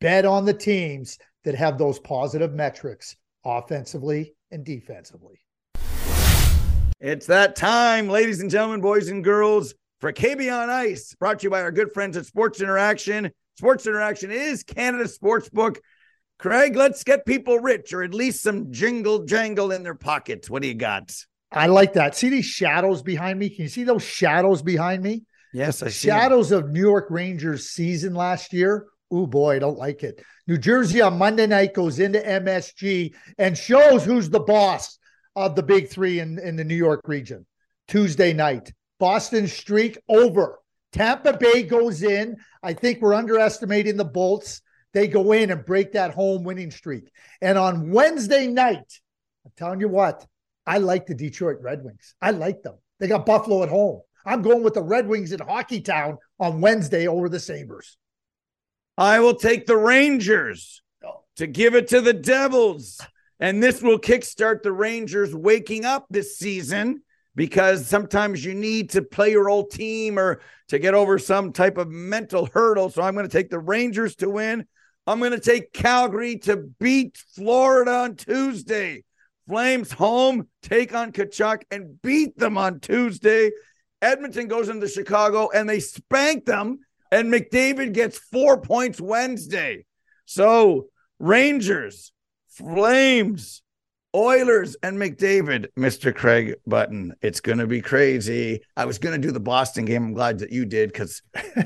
[0.00, 5.40] Bet on the teams that have those positive metrics offensively and defensively.
[7.00, 11.44] It's that time, ladies and gentlemen, boys and girls, for KB on Ice, brought to
[11.44, 13.30] you by our good friends at Sports Interaction.
[13.56, 15.80] Sports Interaction is Canada's sports book.
[16.38, 20.50] Craig, let's get people rich or at least some jingle jangle in their pockets.
[20.50, 21.14] What do you got?
[21.52, 22.16] I like that.
[22.16, 23.48] See these shadows behind me?
[23.48, 25.22] Can you see those shadows behind me?
[25.52, 26.08] Yes, I see.
[26.08, 28.86] Shadows of New York Rangers season last year.
[29.10, 30.20] Oh boy, I don't like it.
[30.48, 34.98] New Jersey on Monday night goes into MSG and shows who's the boss
[35.36, 37.46] of the big three in, in the New York region.
[37.86, 40.58] Tuesday night, Boston streak over.
[40.92, 42.36] Tampa Bay goes in.
[42.62, 44.62] I think we're underestimating the Bolts.
[44.94, 47.10] They go in and break that home winning streak.
[47.42, 49.00] And on Wednesday night,
[49.44, 50.24] I'm telling you what,
[50.66, 52.14] I like the Detroit Red Wings.
[52.22, 52.76] I like them.
[53.00, 54.00] They got Buffalo at home.
[54.24, 57.98] I'm going with the Red Wings in Hockey Town on Wednesday over the Sabres.
[58.96, 60.80] I will take the Rangers
[61.36, 63.00] to give it to the Devils.
[63.40, 67.02] And this will kickstart the Rangers waking up this season
[67.34, 71.76] because sometimes you need to play your old team or to get over some type
[71.76, 72.90] of mental hurdle.
[72.90, 74.66] So I'm going to take the Rangers to win.
[75.06, 79.04] I'm going to take Calgary to beat Florida on Tuesday.
[79.46, 83.50] Flames home, take on Tkachuk and beat them on Tuesday.
[84.00, 86.78] Edmonton goes into Chicago and they spank them,
[87.10, 89.84] and McDavid gets four points Wednesday.
[90.24, 90.86] So,
[91.18, 92.12] Rangers,
[92.48, 93.62] Flames,
[94.14, 96.14] Oilers, and McDavid, Mr.
[96.14, 97.14] Craig Button.
[97.20, 98.62] It's going to be crazy.
[98.76, 100.04] I was going to do the Boston game.
[100.04, 101.20] I'm glad that you did because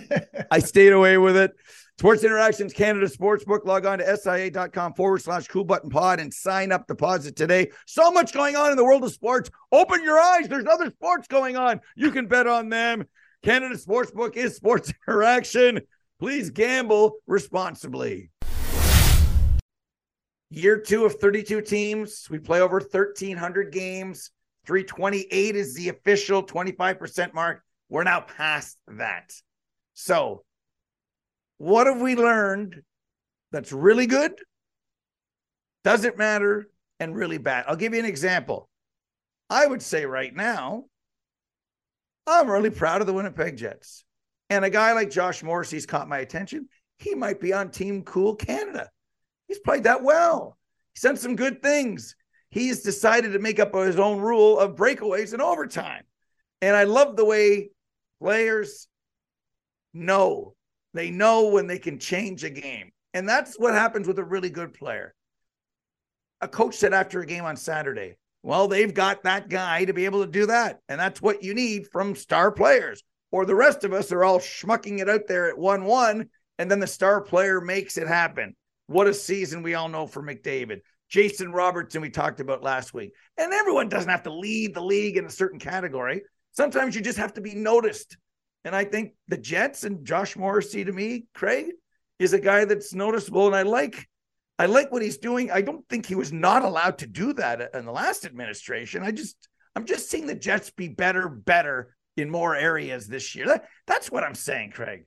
[0.50, 1.52] I stayed away with it.
[1.98, 3.64] Sports Interactions Canada Sportsbook.
[3.64, 7.72] Log on to sia.com forward slash cool button pod and sign up deposit today.
[7.88, 9.50] So much going on in the world of sports.
[9.72, 10.46] Open your eyes.
[10.46, 11.80] There's other sports going on.
[11.96, 13.04] You can bet on them.
[13.42, 15.80] Canada Sportsbook is Sports Interaction.
[16.20, 18.30] Please gamble responsibly.
[20.50, 22.28] Year two of 32 teams.
[22.30, 24.30] We play over 1,300 games.
[24.66, 27.64] 328 is the official 25% mark.
[27.88, 29.32] We're now past that.
[29.94, 30.44] So,
[31.58, 32.82] what have we learned
[33.52, 34.32] that's really good,
[35.84, 36.68] doesn't matter,
[36.98, 37.64] and really bad?
[37.68, 38.68] I'll give you an example.
[39.50, 40.84] I would say right now,
[42.26, 44.04] I'm really proud of the Winnipeg Jets.
[44.50, 46.68] And a guy like Josh Morrissey's caught my attention.
[46.98, 48.88] He might be on Team Cool Canada.
[49.46, 50.58] He's played that well.
[50.94, 52.14] He's done some good things.
[52.50, 56.04] He's decided to make up his own rule of breakaways and overtime.
[56.60, 57.70] And I love the way
[58.20, 58.88] players
[59.94, 60.54] know.
[60.94, 62.90] They know when they can change a game.
[63.14, 65.14] And that's what happens with a really good player.
[66.40, 70.04] A coach said after a game on Saturday, well, they've got that guy to be
[70.04, 70.78] able to do that.
[70.88, 73.02] And that's what you need from star players.
[73.30, 76.70] Or the rest of us are all schmucking it out there at 1 1, and
[76.70, 78.56] then the star player makes it happen.
[78.86, 80.80] What a season we all know for McDavid.
[81.10, 83.12] Jason Robertson, we talked about last week.
[83.36, 86.22] And everyone doesn't have to lead the league in a certain category.
[86.52, 88.16] Sometimes you just have to be noticed.
[88.68, 91.70] And I think the Jets and Josh Morrissey to me, Craig,
[92.18, 93.46] is a guy that's noticeable.
[93.46, 94.06] And I like
[94.58, 95.50] I like what he's doing.
[95.50, 99.02] I don't think he was not allowed to do that in the last administration.
[99.02, 103.46] I just I'm just seeing the Jets be better, better in more areas this year.
[103.46, 105.06] That, that's what I'm saying, Craig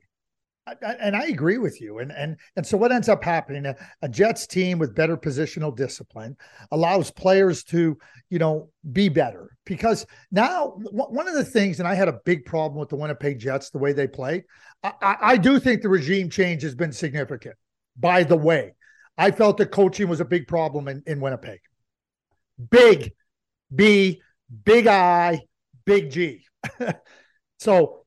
[0.81, 1.99] and I agree with you.
[1.99, 3.65] And and and so what ends up happening?
[3.65, 6.37] A, a, Jets team with better positional discipline
[6.71, 7.97] allows players to,
[8.29, 12.45] you know, be better because now one of the things, and I had a big
[12.45, 14.43] problem with the Winnipeg Jets the way they played.
[14.83, 17.55] I, I, I do think the regime change has been significant.
[17.97, 18.73] By the way,
[19.17, 21.59] I felt that coaching was a big problem in, in Winnipeg.
[22.69, 23.13] big
[23.73, 24.21] B,
[24.63, 25.41] big I,
[25.85, 26.45] big G.
[27.59, 28.05] so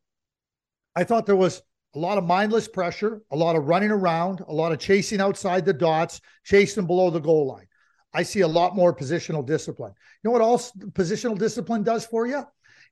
[0.95, 1.62] I thought there was
[1.95, 5.65] a lot of mindless pressure, a lot of running around, a lot of chasing outside
[5.65, 7.67] the dots, chasing below the goal line.
[8.13, 9.93] I see a lot more positional discipline.
[10.23, 12.45] You know what else positional discipline does for you?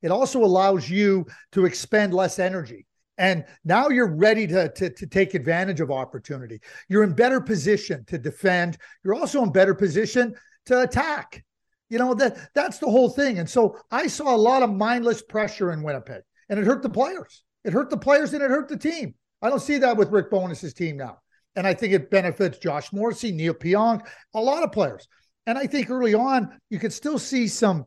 [0.02, 2.86] It also allows you to expend less energy.
[3.18, 6.60] And now you're ready to, to, to, take advantage of opportunity.
[6.88, 8.78] You're in better position to defend.
[9.04, 10.34] You're also in better position
[10.66, 11.44] to attack.
[11.88, 13.38] You know, that that's the whole thing.
[13.38, 16.88] And so I saw a lot of mindless pressure in Winnipeg, and it hurt the
[16.88, 17.44] players.
[17.64, 19.14] It hurt the players and it hurt the team.
[19.40, 21.18] I don't see that with Rick Bowness's team now.
[21.56, 25.06] And I think it benefits Josh Morrissey, Neal Pionk, a lot of players.
[25.46, 27.84] And I think early on, you could still see some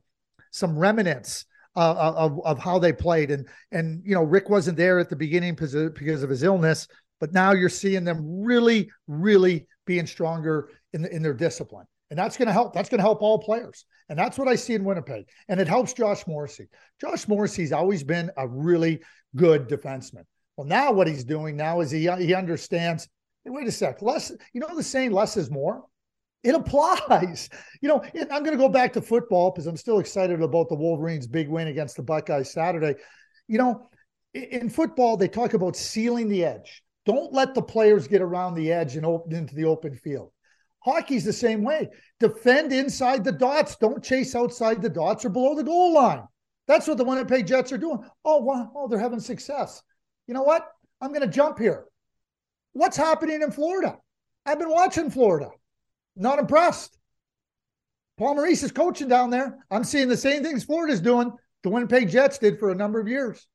[0.51, 3.31] some remnants uh, of, of how they played.
[3.31, 6.87] And and you know, Rick wasn't there at the beginning because of, his illness,
[7.19, 11.87] but now you're seeing them really, really being stronger in in their discipline.
[12.09, 12.73] And that's going to help.
[12.73, 13.85] That's going to help all players.
[14.09, 15.25] And that's what I see in Winnipeg.
[15.47, 16.67] And it helps Josh Morrissey.
[17.01, 19.01] Josh Morrissey's always been a really
[19.35, 20.23] good defenseman.
[20.55, 23.07] Well, now what he's doing now is he he understands.
[23.43, 24.31] Hey, wait a sec, less.
[24.53, 25.83] You know the saying, less is more.
[26.43, 27.49] It applies.
[27.81, 30.75] You know, I'm going to go back to football because I'm still excited about the
[30.75, 32.95] Wolverines' big win against the Buckeyes Saturday.
[33.47, 33.89] You know,
[34.33, 36.81] in football they talk about sealing the edge.
[37.05, 40.31] Don't let the players get around the edge and open into the open field.
[40.85, 41.89] Hockey's the same way.
[42.19, 43.75] Defend inside the dots.
[43.75, 46.21] Don't chase outside the dots or below the goal line.
[46.67, 47.99] That's what the Winnipeg Jets are doing.
[48.23, 48.71] Oh, wow.
[48.75, 49.81] Oh, they're having success.
[50.27, 50.67] You know what?
[51.01, 51.85] I'm going to jump here.
[52.73, 53.97] What's happening in Florida?
[54.45, 55.49] I've been watching Florida.
[56.15, 56.97] Not impressed.
[58.17, 59.57] Paul Maurice is coaching down there.
[59.71, 61.31] I'm seeing the same things Florida's doing.
[61.63, 63.45] The Winnipeg Jets did for a number of years.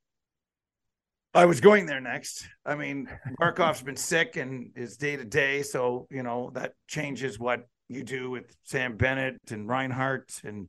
[1.33, 2.49] I was going there next.
[2.67, 3.09] I mean,
[3.41, 8.03] Barkov's been sick and is day to day, so you know that changes what you
[8.03, 10.69] do with Sam Bennett and Reinhart and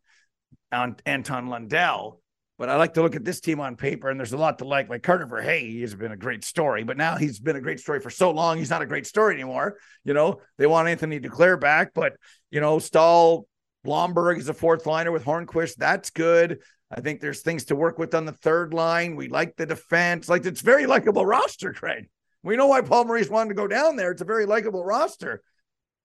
[0.72, 2.20] Anton Lundell.
[2.60, 4.66] But I like to look at this team on paper, and there's a lot to
[4.66, 4.88] like.
[4.88, 8.00] Like Carter he has been a great story, but now he's been a great story
[8.00, 9.78] for so long, he's not a great story anymore.
[10.04, 12.14] You know, they want Anthony Duclair back, but
[12.52, 13.48] you know, Staal
[13.84, 15.78] Lomberg is a fourth liner with Hornqvist.
[15.78, 16.60] That's good.
[16.92, 19.16] I think there's things to work with on the third line.
[19.16, 20.28] We like the defense.
[20.28, 22.10] Like it's very likable roster, Craig.
[22.44, 24.12] We know why Paul Maurice wanted to go down there.
[24.12, 25.42] It's a very likable roster.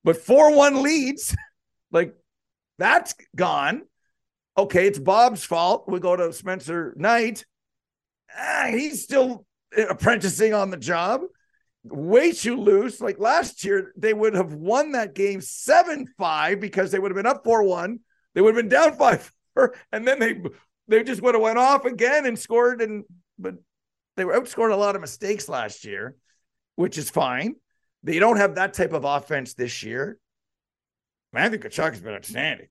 [0.05, 1.37] But 4-1 leads,
[1.90, 2.14] like
[2.79, 3.83] that's gone.
[4.57, 5.85] Okay, it's Bob's fault.
[5.88, 7.44] We go to Spencer Knight.
[8.37, 9.44] Ah, he's still
[9.77, 11.22] apprenticing on the job.
[11.85, 13.01] Way too loose.
[13.01, 17.16] Like last year, they would have won that game 7 5 because they would have
[17.16, 18.01] been up 4 1.
[18.37, 20.35] They would have been down five-four, and then they
[20.88, 22.83] they just would have went off again and scored.
[22.83, 23.05] And
[23.38, 23.55] but
[24.16, 26.16] they were outscored a lot of mistakes last year,
[26.77, 27.57] which is fine.
[28.03, 30.18] They don't have that type of offense this year.
[31.33, 32.68] Matthew Tkachuk has been outstanding.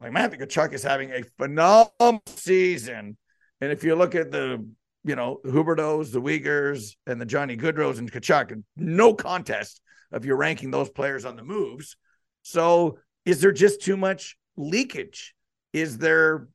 [0.00, 3.16] Like Matthew Tkachuk is having a phenomenal season.
[3.60, 4.66] And if you look at the,
[5.04, 9.80] you know, Huberdeaus, the Uyghurs, and the Johnny Gaudreaus and Tkachuk, no contest
[10.12, 11.96] if you're ranking those players on the moves.
[12.42, 15.34] So is there just too much leakage?
[15.72, 16.48] Is there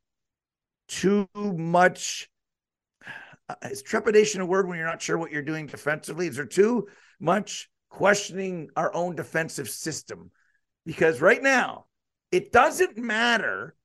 [0.93, 2.29] too much?
[3.49, 6.27] Uh, is trepidation a word when you're not sure what you're doing defensively?
[6.27, 6.87] Is there too
[7.19, 10.31] much questioning our own defensive system?
[10.85, 11.85] Because right now,
[12.31, 13.75] it doesn't matter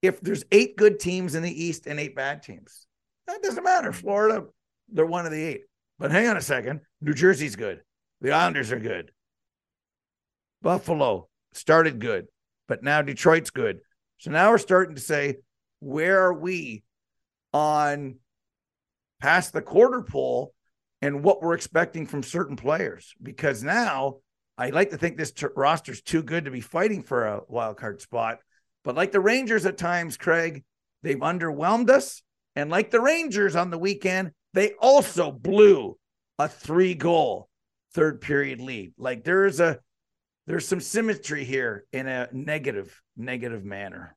[0.00, 2.86] if there's eight good teams in the East and eight bad teams.
[3.26, 3.92] That doesn't matter.
[3.92, 4.44] Florida,
[4.88, 5.62] they're one of the eight.
[5.98, 6.80] But hang on a second.
[7.00, 7.82] New Jersey's good.
[8.20, 9.12] The Islanders are good.
[10.60, 12.26] Buffalo started good,
[12.68, 13.80] but now Detroit's good.
[14.18, 15.36] So now we're starting to say,
[15.82, 16.84] where are we
[17.52, 18.14] on
[19.20, 20.54] past the quarter pole
[21.00, 23.14] and what we're expecting from certain players?
[23.20, 24.18] Because now
[24.56, 27.78] I like to think this t- roster's too good to be fighting for a wild
[27.78, 28.38] card spot.
[28.84, 30.62] But like the Rangers at times, Craig,
[31.02, 32.22] they've underwhelmed us.
[32.54, 35.98] And like the Rangers on the weekend, they also blew
[36.38, 37.48] a three goal
[37.92, 38.92] third period lead.
[38.96, 39.80] Like there's a
[40.46, 44.16] there's some symmetry here in a negative, negative manner.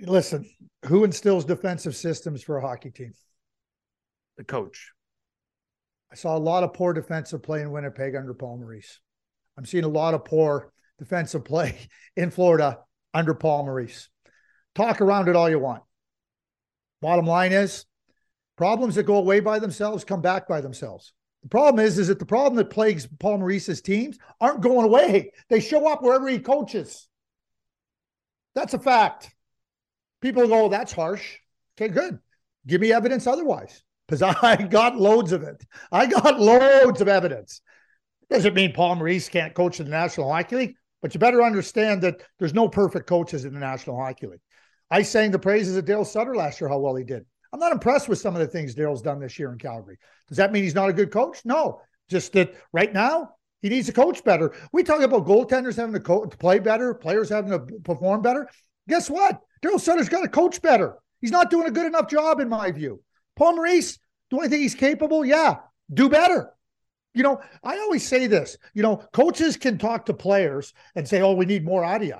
[0.00, 0.48] Listen,
[0.84, 3.12] who instills defensive systems for a hockey team?
[4.36, 4.92] The coach.
[6.12, 9.00] I saw a lot of poor defensive play in Winnipeg under Paul Maurice.
[9.56, 11.78] I'm seeing a lot of poor defensive play
[12.16, 12.78] in Florida
[13.14, 14.08] under Paul Maurice.
[14.74, 15.82] Talk around it all you want.
[17.00, 17.86] Bottom line is
[18.56, 21.12] problems that go away by themselves come back by themselves.
[21.42, 25.32] The problem is, is that the problem that plagues Paul Maurice's teams aren't going away.
[25.48, 27.08] They show up wherever he coaches.
[28.54, 29.35] That's a fact.
[30.20, 31.36] People go, oh, that's harsh.
[31.78, 32.18] Okay, good.
[32.66, 35.64] Give me evidence otherwise because I got loads of it.
[35.92, 37.60] I got loads of evidence.
[38.30, 42.02] Doesn't mean Paul Maurice can't coach in the National Hockey League, But you better understand
[42.02, 44.40] that there's no perfect coaches in the National Hockey League.
[44.90, 47.24] I sang the praises of Dale Sutter last year, how well he did.
[47.52, 49.98] I'm not impressed with some of the things Dale's done this year in Calgary.
[50.28, 51.40] Does that mean he's not a good coach?
[51.44, 51.80] No.
[52.08, 53.30] Just that right now,
[53.62, 54.54] he needs to coach better.
[54.72, 58.48] We talk about goaltenders having to, co- to play better, players having to perform better.
[58.88, 59.40] Guess what?
[59.66, 60.96] Daryl Sutter's got to coach better.
[61.20, 63.02] He's not doing a good enough job, in my view.
[63.34, 63.98] Paul Maurice,
[64.30, 65.24] do I think he's capable?
[65.24, 65.56] Yeah.
[65.92, 66.52] Do better.
[67.14, 71.22] You know, I always say this, you know, coaches can talk to players and say,
[71.22, 72.18] oh, we need more out of you.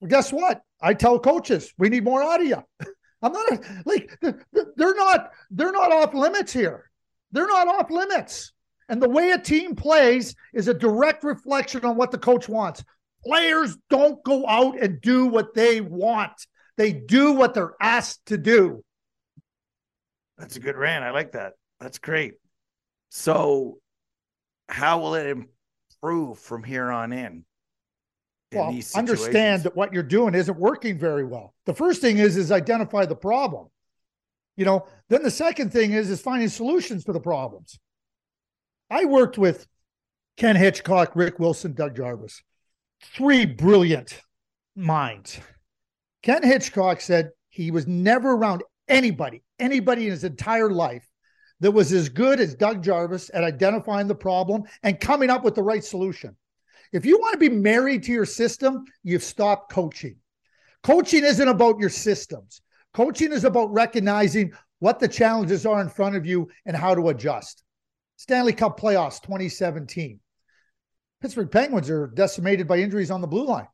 [0.00, 0.62] Well, guess what?
[0.80, 2.62] I tell coaches, we need more out of you.
[3.22, 6.90] I'm not a, like, they're not, they're not off limits here.
[7.30, 8.52] They're not off limits.
[8.88, 12.84] And the way a team plays is a direct reflection on what the coach wants.
[13.24, 16.32] Players don't go out and do what they want.
[16.76, 18.82] They do what they're asked to do.
[20.38, 21.04] That's a good rant.
[21.04, 21.52] I like that.
[21.80, 22.34] That's great.
[23.10, 23.78] So
[24.68, 25.26] how will it
[26.02, 27.44] improve from here on in?
[28.50, 31.54] in well, understand that what you're doing isn't working very well.
[31.66, 33.68] The first thing is is identify the problem.
[34.56, 37.78] You know, then the second thing is is finding solutions for the problems.
[38.90, 39.66] I worked with
[40.36, 42.42] Ken Hitchcock, Rick Wilson, Doug Jarvis.
[43.00, 44.20] Three brilliant
[44.74, 45.38] minds.
[46.24, 51.06] Ken Hitchcock said he was never around anybody, anybody in his entire life
[51.60, 55.54] that was as good as Doug Jarvis at identifying the problem and coming up with
[55.54, 56.34] the right solution.
[56.94, 60.16] If you want to be married to your system, you've stopped coaching.
[60.82, 62.62] Coaching isn't about your systems.
[62.94, 67.10] Coaching is about recognizing what the challenges are in front of you and how to
[67.10, 67.64] adjust.
[68.16, 70.18] Stanley Cup playoffs 2017.
[71.20, 73.68] Pittsburgh Penguins are decimated by injuries on the blue line.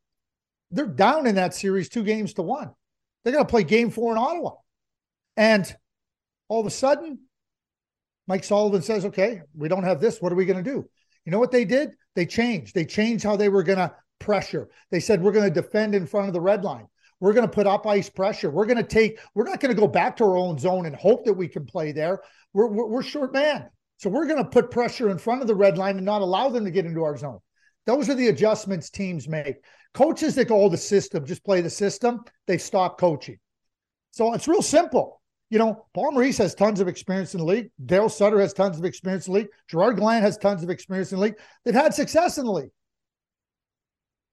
[0.70, 2.70] They're down in that series two games to one.
[3.24, 4.52] They're going to play game four in Ottawa.
[5.36, 5.74] And
[6.48, 7.20] all of a sudden,
[8.26, 10.20] Mike Sullivan says, okay, we don't have this.
[10.20, 10.84] What are we going to do?
[11.24, 11.90] You know what they did?
[12.14, 12.74] They changed.
[12.74, 14.68] They changed how they were going to pressure.
[14.90, 16.86] They said, we're going to defend in front of the red line.
[17.18, 18.50] We're going to put up ice pressure.
[18.50, 20.96] We're going to take, we're not going to go back to our own zone and
[20.96, 22.20] hope that we can play there.
[22.52, 23.68] We're, we're, we're short man.
[23.98, 26.48] So we're going to put pressure in front of the red line and not allow
[26.48, 27.40] them to get into our zone.
[27.86, 29.56] Those are the adjustments teams make.
[29.94, 33.38] Coaches that go, oh, the system, just play the system, they stop coaching.
[34.12, 35.20] So it's real simple.
[35.50, 37.70] You know, Paul Maurice has tons of experience in the league.
[37.84, 39.48] Dale Sutter has tons of experience in the league.
[39.68, 41.34] Gerard Gallant has tons of experience in the league.
[41.64, 42.70] They've had success in the league.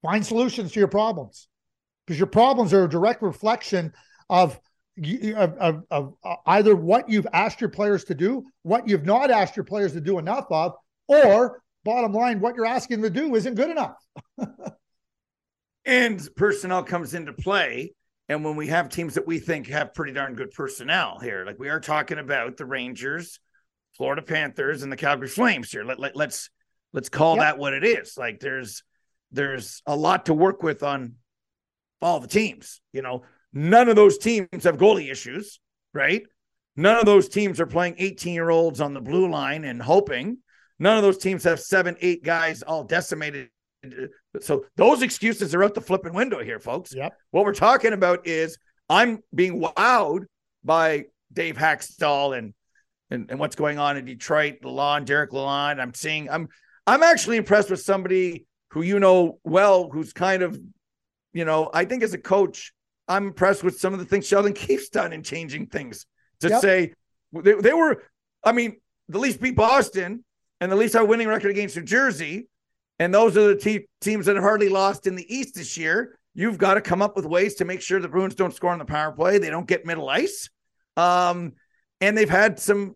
[0.03, 1.47] Find solutions to your problems
[2.05, 3.93] because your problems are a direct reflection
[4.29, 4.59] of,
[5.35, 9.31] of, of, of uh, either what you've asked your players to do, what you've not
[9.31, 10.73] asked your players to do enough of,
[11.07, 13.95] or bottom line, what you're asking them to do isn't good enough.
[15.87, 17.93] and personnel comes into play
[18.29, 21.59] and when we have teams that we think have pretty darn good personnel here, like
[21.59, 23.39] we are talking about the Rangers,
[23.95, 25.85] Florida Panthers, and the Calgary Flames here.
[25.85, 26.49] Let, let, let's
[26.91, 27.43] let's call yep.
[27.43, 28.17] that what it is.
[28.17, 28.83] Like there's
[29.31, 31.15] there's a lot to work with on
[32.01, 32.81] all the teams.
[32.91, 33.23] You know,
[33.53, 35.59] none of those teams have goalie issues,
[35.93, 36.23] right?
[36.75, 40.39] None of those teams are playing 18 year olds on the blue line and hoping.
[40.79, 43.49] None of those teams have seven, eight guys all decimated
[44.41, 46.93] so those excuses are out the flipping window here, folks.
[46.93, 47.13] Yep.
[47.31, 48.57] What we're talking about is
[48.89, 50.25] I'm being wowed
[50.63, 52.53] by Dave Hakstol and
[53.09, 55.79] and, and what's going on in Detroit, Lalonde, Derek Lalonde.
[55.79, 56.49] I'm seeing I'm
[56.85, 60.59] I'm actually impressed with somebody who you know well, who's kind of,
[61.33, 62.73] you know, I think as a coach,
[63.07, 66.05] I'm impressed with some of the things Sheldon Keefe's done in changing things
[66.41, 66.61] to yep.
[66.61, 66.93] say
[67.33, 68.03] they, they were,
[68.43, 68.77] I mean,
[69.09, 70.23] the Leafs beat Boston
[70.59, 72.47] and the Leafs have a winning record against New Jersey.
[72.99, 76.17] And those are the te- teams that have hardly lost in the East this year.
[76.33, 78.79] You've got to come up with ways to make sure the Bruins don't score on
[78.79, 79.37] the power play.
[79.37, 80.49] They don't get middle ice.
[80.95, 81.53] Um,
[82.01, 82.95] and they've had some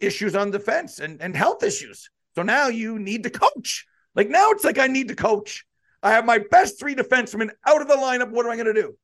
[0.00, 2.10] issues on defense and, and health issues.
[2.34, 3.86] So now you need to coach.
[4.14, 5.64] Like now it's like I need to coach.
[6.02, 8.30] I have my best three defensemen out of the lineup.
[8.30, 8.96] What am I going to do?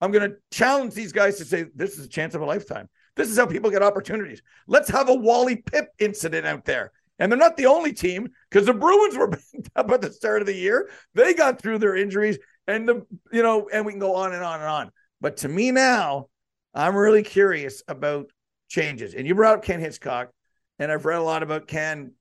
[0.00, 2.88] I'm going to challenge these guys to say, this is a chance of a lifetime.
[3.16, 4.42] This is how people get opportunities.
[4.66, 6.92] Let's have a Wally Pipp incident out there.
[7.18, 10.42] And they're not the only team because the Bruins were banged up at the start
[10.42, 10.90] of the year.
[11.14, 14.42] They got through their injuries and the, you know, and we can go on and
[14.42, 14.90] on and on.
[15.20, 16.28] But to me now,
[16.74, 18.30] I'm really curious about
[18.68, 19.14] changes.
[19.14, 20.30] And you brought up Ken Hitchcock,
[20.78, 22.12] and I've read a lot about Ken.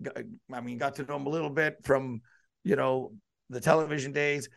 [0.51, 2.21] I mean, got to know him a little bit from,
[2.63, 3.13] you know,
[3.49, 4.49] the television days.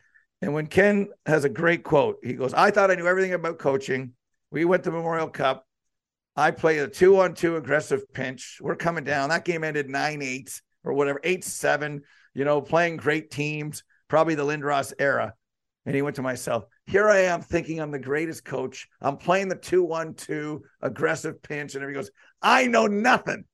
[0.43, 3.59] And when Ken has a great quote, he goes, I thought I knew everything about
[3.59, 4.12] coaching.
[4.51, 5.66] We went to Memorial Cup.
[6.37, 8.59] I play a two on two aggressive pinch.
[8.61, 9.30] We're coming down.
[9.30, 12.03] That game ended 9 8 or whatever, 8 7,
[12.34, 15.34] you know, playing great teams, probably the Lindros era.
[15.87, 18.89] And he went to myself, here I am thinking I'm the greatest coach.
[19.01, 21.74] I'm playing the 2 1 2 aggressive pinch.
[21.74, 22.11] And he goes,
[22.43, 23.45] I know nothing.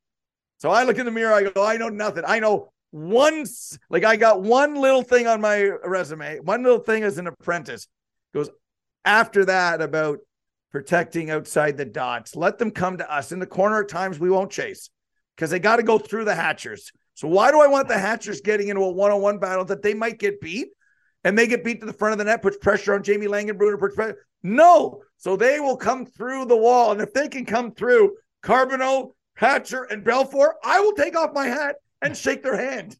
[0.58, 1.32] So I look in the mirror.
[1.32, 2.24] I go, I know nothing.
[2.26, 7.04] I know once, like I got one little thing on my resume, one little thing
[7.04, 7.88] as an apprentice.
[8.34, 8.50] Goes
[9.04, 10.18] after that about
[10.72, 12.34] protecting outside the dots.
[12.34, 14.90] Let them come to us in the corner at times we won't chase
[15.36, 16.90] because they got to go through the hatchers.
[17.14, 20.18] So why do I want the hatchers getting into a one-on-one battle that they might
[20.18, 20.68] get beat
[21.24, 23.78] and they get beat to the front of the net, puts pressure on Jamie Langenbrunner,
[23.78, 24.26] puts pressure.
[24.42, 25.02] No.
[25.18, 26.90] So they will come through the wall.
[26.92, 31.46] And if they can come through Carbonneau, Hatcher, and Belfour, I will take off my
[31.46, 32.96] hat and shake their hand.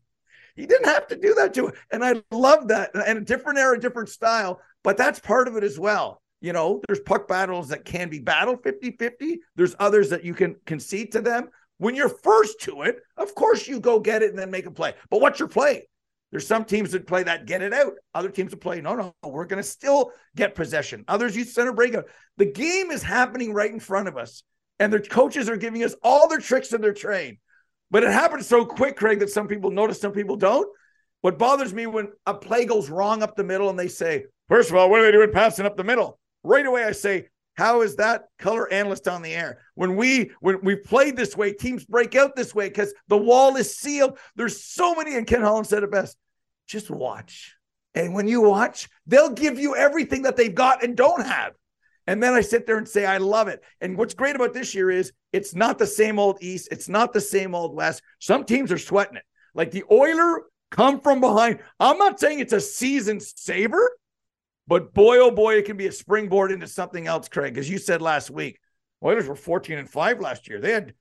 [0.54, 1.74] He didn't have to do that to it.
[1.90, 2.90] And I love that.
[2.94, 6.21] And a different era, different style, but that's part of it as well.
[6.43, 9.40] You know, there's puck battles that can be battled 50 50.
[9.55, 11.49] There's others that you can concede to them.
[11.78, 14.70] When you're first to it, of course you go get it and then make a
[14.72, 14.95] play.
[15.09, 15.88] But what's your play?
[16.32, 17.93] There's some teams that play that get it out.
[18.12, 21.05] Other teams that play, no, no, we're going to still get possession.
[21.07, 22.07] Others use center breakout.
[22.38, 24.43] The game is happening right in front of us,
[24.80, 27.38] and their coaches are giving us all their tricks of their trade.
[27.90, 30.66] But it happens so quick, Craig, that some people notice, some people don't.
[31.20, 34.70] What bothers me when a play goes wrong up the middle and they say, first
[34.70, 36.18] of all, what are they doing passing up the middle?
[36.43, 39.59] Right away, I say, how is that color analyst on the air?
[39.74, 43.57] When we when we played this way, teams break out this way because the wall
[43.57, 44.18] is sealed.
[44.36, 46.16] There's so many, and Ken Holland said it best.
[46.66, 47.55] Just watch.
[47.95, 51.53] And when you watch, they'll give you everything that they've got and don't have.
[52.07, 53.62] And then I sit there and say, I love it.
[53.80, 56.68] And what's great about this year is it's not the same old East.
[56.72, 58.03] It's not the same old West.
[58.18, 59.24] Some teams are sweating it.
[59.55, 61.61] Like the Oiler come from behind.
[61.78, 63.93] I'm not saying it's a season saver,
[64.72, 67.58] but boy, oh boy, it can be a springboard into something else, Craig.
[67.58, 68.58] As you said last week,
[69.04, 70.62] Oilers were 14 and 5 last year.
[70.62, 70.94] They had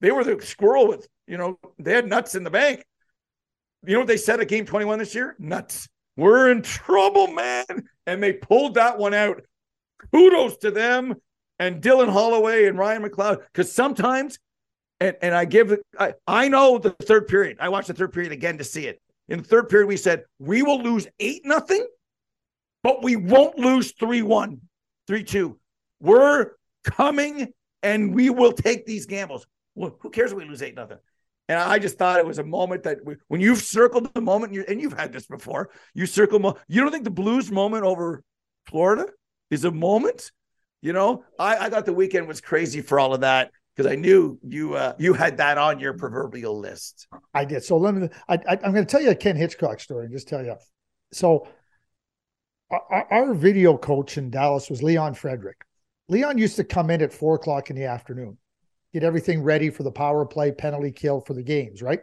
[0.00, 2.86] they were the squirrel with, you know, they had nuts in the bank.
[3.86, 5.36] You know what they said at game 21 this year?
[5.38, 5.90] Nuts.
[6.16, 7.66] We're in trouble, man.
[8.06, 9.42] And they pulled that one out
[10.10, 11.14] kudos to them
[11.58, 13.42] and Dylan Holloway and Ryan McLeod.
[13.44, 14.38] Because sometimes,
[15.00, 17.58] and, and I give I, I know the third period.
[17.60, 19.02] I watched the third period again to see it.
[19.28, 21.86] In the third period, we said we will lose eight nothing,
[22.88, 24.60] but we won't lose 3-1,
[25.10, 25.54] 3-2.
[26.00, 26.52] We're
[26.84, 29.46] coming and we will take these gambles.
[29.74, 30.96] Well, who cares if we lose eight nothing?
[31.50, 34.56] And I just thought it was a moment that we, when you've circled the moment,
[34.66, 36.38] and you've had this before, you circle.
[36.38, 38.22] Mo- you don't think the Blues moment over
[38.64, 39.04] Florida
[39.50, 40.32] is a moment.
[40.80, 43.96] You know, I, I thought the weekend was crazy for all of that because I
[43.96, 47.06] knew you uh, you had that on your proverbial list.
[47.34, 47.64] I did.
[47.64, 48.08] So let me.
[48.28, 50.06] I, am going to tell you a Ken Hitchcock story.
[50.06, 50.56] And just tell you.
[51.12, 51.48] So
[52.70, 55.56] our, video coach in Dallas was Leon Frederick.
[56.08, 58.38] Leon used to come in at four o'clock in the afternoon,
[58.92, 62.00] get everything ready for the power play, penalty kill for the games, right?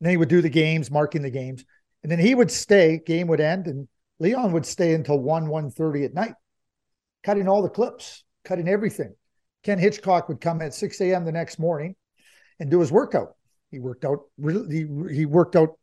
[0.00, 1.64] And then he would do the games, marking the games,
[2.02, 3.00] and then he would stay.
[3.04, 6.34] Game would end, and Leon would stay until 1, 1.30 at night,
[7.22, 9.14] cutting all the clips, cutting everything.
[9.62, 11.24] Ken Hitchcock would come at 6 a.m.
[11.24, 11.94] the next morning
[12.58, 13.34] and do his workout.
[13.70, 15.78] He worked out he worked out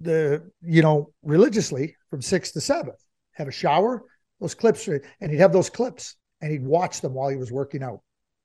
[0.00, 2.92] the you know religiously from 6 to 7.
[3.32, 4.02] Have a shower,
[4.38, 7.82] those clips and he'd have those clips and he'd watch them while he was working
[7.82, 8.00] out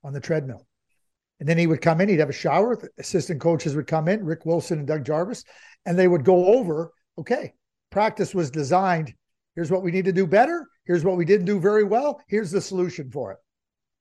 [0.06, 0.66] on the treadmill.
[1.42, 2.78] And then he would come in, he'd have a shower.
[2.78, 5.44] The assistant coaches would come in, Rick Wilson and Doug Jarvis,
[5.86, 7.52] and they would go over, okay,
[7.90, 9.14] practice was designed.
[9.54, 10.66] Here's what we need to do better.
[10.86, 12.22] Here's what we didn't do very well.
[12.30, 13.38] Here's the solution for it.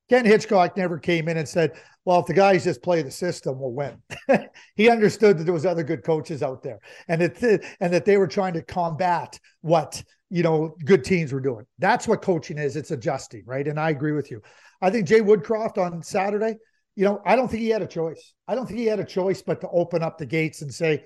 [0.09, 1.73] Ken Hitchcock never came in and said,
[2.05, 4.01] "Well, if the guys just play the system, we'll win."
[4.77, 6.79] he understood that there was other good coaches out there,
[7.09, 11.41] and that and that they were trying to combat what you know good teams were
[11.41, 11.67] doing.
[11.79, 12.77] That's what coaching is.
[12.77, 13.67] It's adjusting, right?
[13.67, 14.41] And I agree with you.
[14.81, 16.57] I think Jay Woodcroft on Saturday.
[16.95, 18.33] You know, I don't think he had a choice.
[18.49, 21.05] I don't think he had a choice but to open up the gates and say,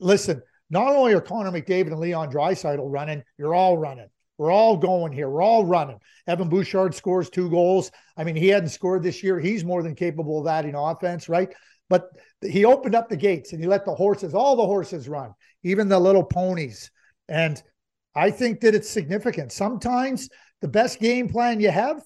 [0.00, 4.08] "Listen, not only are Connor McDavid and Leon Draisaitl running, you're all running.
[4.38, 5.28] We're all going here.
[5.28, 5.98] We're all running.
[6.26, 7.90] Evan Bouchard scores two goals.
[8.16, 9.38] I mean, he hadn't scored this year.
[9.38, 11.52] He's more than capable of that in offense, right?
[11.90, 12.08] But
[12.40, 15.34] he opened up the gates and he let the horses, all the horses run,
[15.64, 16.90] even the little ponies.
[17.28, 17.60] And
[18.14, 19.52] I think that it's significant.
[19.52, 20.28] Sometimes
[20.60, 22.02] the best game plan you have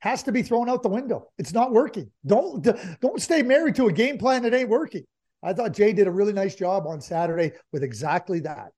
[0.00, 1.30] has to be thrown out the window.
[1.38, 2.10] It's not working.
[2.26, 2.66] Don't
[3.00, 5.04] don't stay married to a game plan that ain't working.
[5.42, 8.72] I thought Jay did a really nice job on Saturday with exactly that.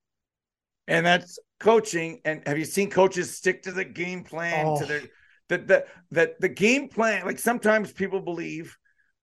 [0.87, 2.21] And that's coaching.
[2.25, 4.79] And have you seen coaches stick to the game plan oh.
[4.79, 5.07] to their oh.
[5.49, 7.25] that that that the game plan?
[7.25, 8.75] Like sometimes people believe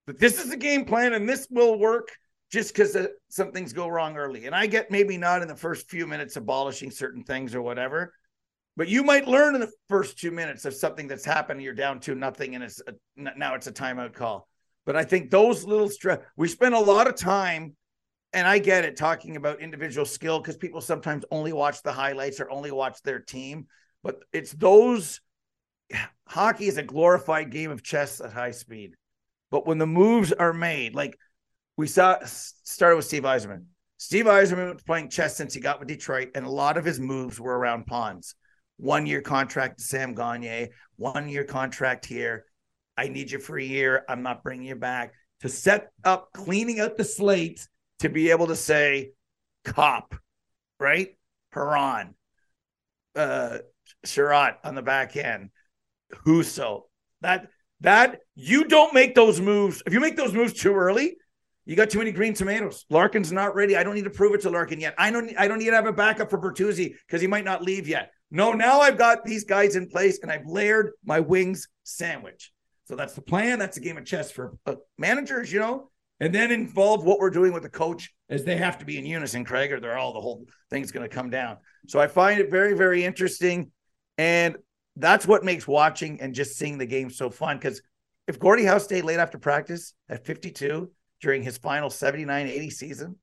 [0.07, 2.09] that this is the game plan and this will work
[2.51, 2.95] just because
[3.29, 4.45] some things go wrong early.
[4.45, 8.13] And I get maybe not in the first few minutes abolishing certain things or whatever,
[8.77, 11.61] but you might learn in the first two minutes of something that's happened.
[11.61, 14.47] You're down to nothing, and it's a, now it's a timeout call.
[14.85, 17.75] But I think those little stress, we spend a lot of time,
[18.35, 22.41] and I get it, talking about individual skill because people sometimes only watch the highlights
[22.41, 23.67] or only watch their team.
[24.03, 25.21] But it's those
[26.27, 28.95] hockey is a glorified game of chess at high speed.
[29.51, 31.17] But when the moves are made, like
[31.77, 33.65] we saw started with Steve Yzerman.
[33.97, 36.99] Steve Yzerman was playing chess since he got with Detroit, and a lot of his
[36.99, 38.35] moves were around pawns.
[38.77, 40.67] One year contract to Sam Gagner,
[40.97, 42.45] one year contract here.
[42.97, 44.03] I need you for a year.
[44.09, 47.65] I'm not bringing you back to set up cleaning out the slate
[47.99, 49.11] to be able to say
[49.63, 50.15] cop,
[50.79, 51.17] right?
[51.51, 52.15] Perron,
[53.15, 53.59] uh,
[54.05, 55.49] Chiarot on the back end,
[56.25, 56.83] Husso.
[57.21, 57.47] That
[57.81, 59.81] that you don't make those moves.
[59.85, 61.17] If you make those moves too early,
[61.65, 62.85] you got too many green tomatoes.
[62.89, 63.75] Larkin's not ready.
[63.75, 64.95] I don't need to prove it to Larkin yet.
[64.97, 65.31] I don't.
[65.37, 68.11] I don't need to have a backup for Bertuzzi because he might not leave yet.
[68.31, 72.51] No, now I've got these guys in place and I've layered my wings sandwich.
[72.85, 73.59] So that's the plan.
[73.59, 75.89] That's a game of chess for uh, managers, you know,
[76.19, 79.05] and then involve what we're doing with the coach as they have to be in
[79.05, 81.57] unison, Craig, or they're all the whole thing's going to come down.
[81.87, 83.71] So I find it very, very interesting.
[84.17, 84.57] And
[84.95, 87.57] that's what makes watching and just seeing the game so fun.
[87.57, 87.81] Because
[88.27, 90.89] if Gordie Howe's stayed late after practice at 52
[91.21, 93.15] during his final 79 80 season,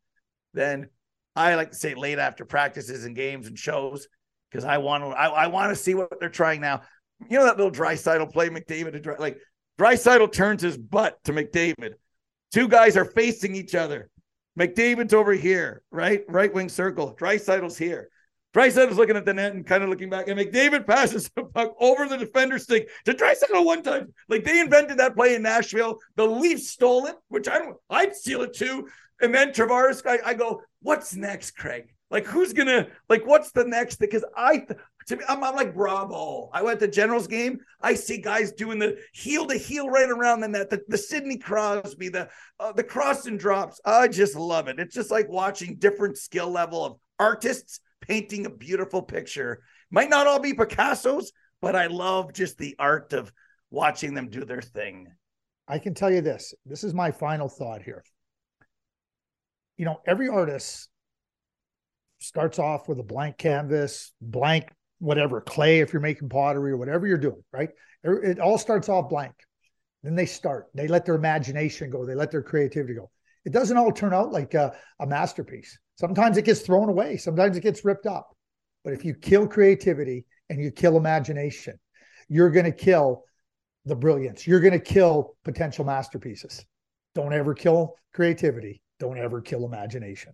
[0.53, 0.88] then
[1.34, 4.07] I like to say late after practices and games and shows
[4.51, 6.82] because I want to I, I want to see what they're trying now.
[7.28, 9.38] You know that little Draisaitl play McDavid like
[9.78, 11.95] Draisaitl turns his butt to McDavid.
[12.53, 14.11] Two guys are facing each other.
[14.59, 16.22] McDavid's over here, right?
[16.28, 17.16] Right wing circle.
[17.18, 18.11] Draisaitl's here.
[18.55, 21.74] Draisaitl's looking at the net and kind of looking back, and McDavid passes the puck
[21.80, 24.12] over the defender stick to Draisaitl one time.
[24.28, 25.98] Like they invented that play in Nashville.
[26.16, 27.76] The Leafs stole it, which I don't.
[27.88, 28.88] I'd steal it too.
[29.22, 31.94] And then Tavares, I, I go, what's next, Craig?
[32.12, 33.96] Like who's gonna like what's the next?
[33.96, 34.66] Because I
[35.06, 36.50] to me, I'm, I'm, like bravo.
[36.52, 37.58] I went to Generals game.
[37.80, 40.68] I see guys doing the heel to heel right around the net.
[40.68, 42.28] The, the Sidney Crosby, the
[42.60, 43.80] uh, the cross and drops.
[43.86, 44.78] I just love it.
[44.78, 49.62] It's just like watching different skill level of artists painting a beautiful picture.
[49.90, 51.32] Might not all be Picasso's,
[51.62, 53.32] but I love just the art of
[53.70, 55.08] watching them do their thing.
[55.66, 56.52] I can tell you this.
[56.66, 58.04] This is my final thought here.
[59.78, 60.90] You know, every artist
[62.22, 64.68] starts off with a blank canvas, blank
[64.98, 67.70] whatever clay if you're making pottery or whatever you're doing, right?
[68.04, 69.34] It all starts off blank.
[70.02, 70.66] Then they start.
[70.74, 72.06] They let their imagination go.
[72.06, 73.10] They let their creativity go.
[73.44, 75.78] It doesn't all turn out like a, a masterpiece.
[75.96, 77.16] Sometimes it gets thrown away.
[77.16, 78.28] Sometimes it gets ripped up.
[78.84, 81.78] But if you kill creativity and you kill imagination,
[82.28, 83.24] you're going to kill
[83.84, 84.46] the brilliance.
[84.46, 86.64] You're going to kill potential masterpieces.
[87.14, 88.82] Don't ever kill creativity.
[88.98, 90.32] Don't ever kill imagination.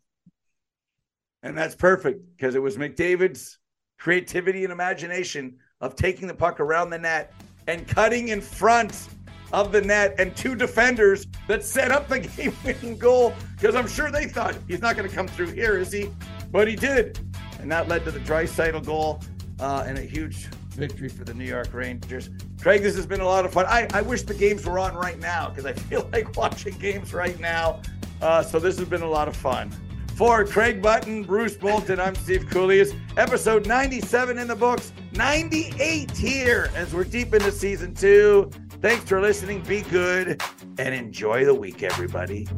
[1.42, 3.58] And that's perfect because it was McDavid's
[3.98, 7.32] creativity and imagination of taking the puck around the net
[7.66, 9.08] and cutting in front
[9.52, 13.88] of the net and two defenders that set up the game winning goal because I'm
[13.88, 16.10] sure they thought he's not going to come through here, is he?
[16.50, 17.18] But he did.
[17.60, 19.20] And that led to the Draisaitl goal
[19.60, 22.30] uh, and a huge victory for the New York Rangers.
[22.60, 23.66] Craig, this has been a lot of fun.
[23.66, 27.12] I, I wish the games were on right now because I feel like watching games
[27.12, 27.82] right now.
[28.22, 29.72] Uh, so this has been a lot of fun.
[30.18, 32.92] For Craig Button, Bruce Bolton, I'm Steve Kouleas.
[33.16, 38.50] Episode 97 in the books, 98 here as we're deep into season two.
[38.82, 39.62] Thanks for listening.
[39.62, 40.42] Be good
[40.76, 42.48] and enjoy the week, everybody.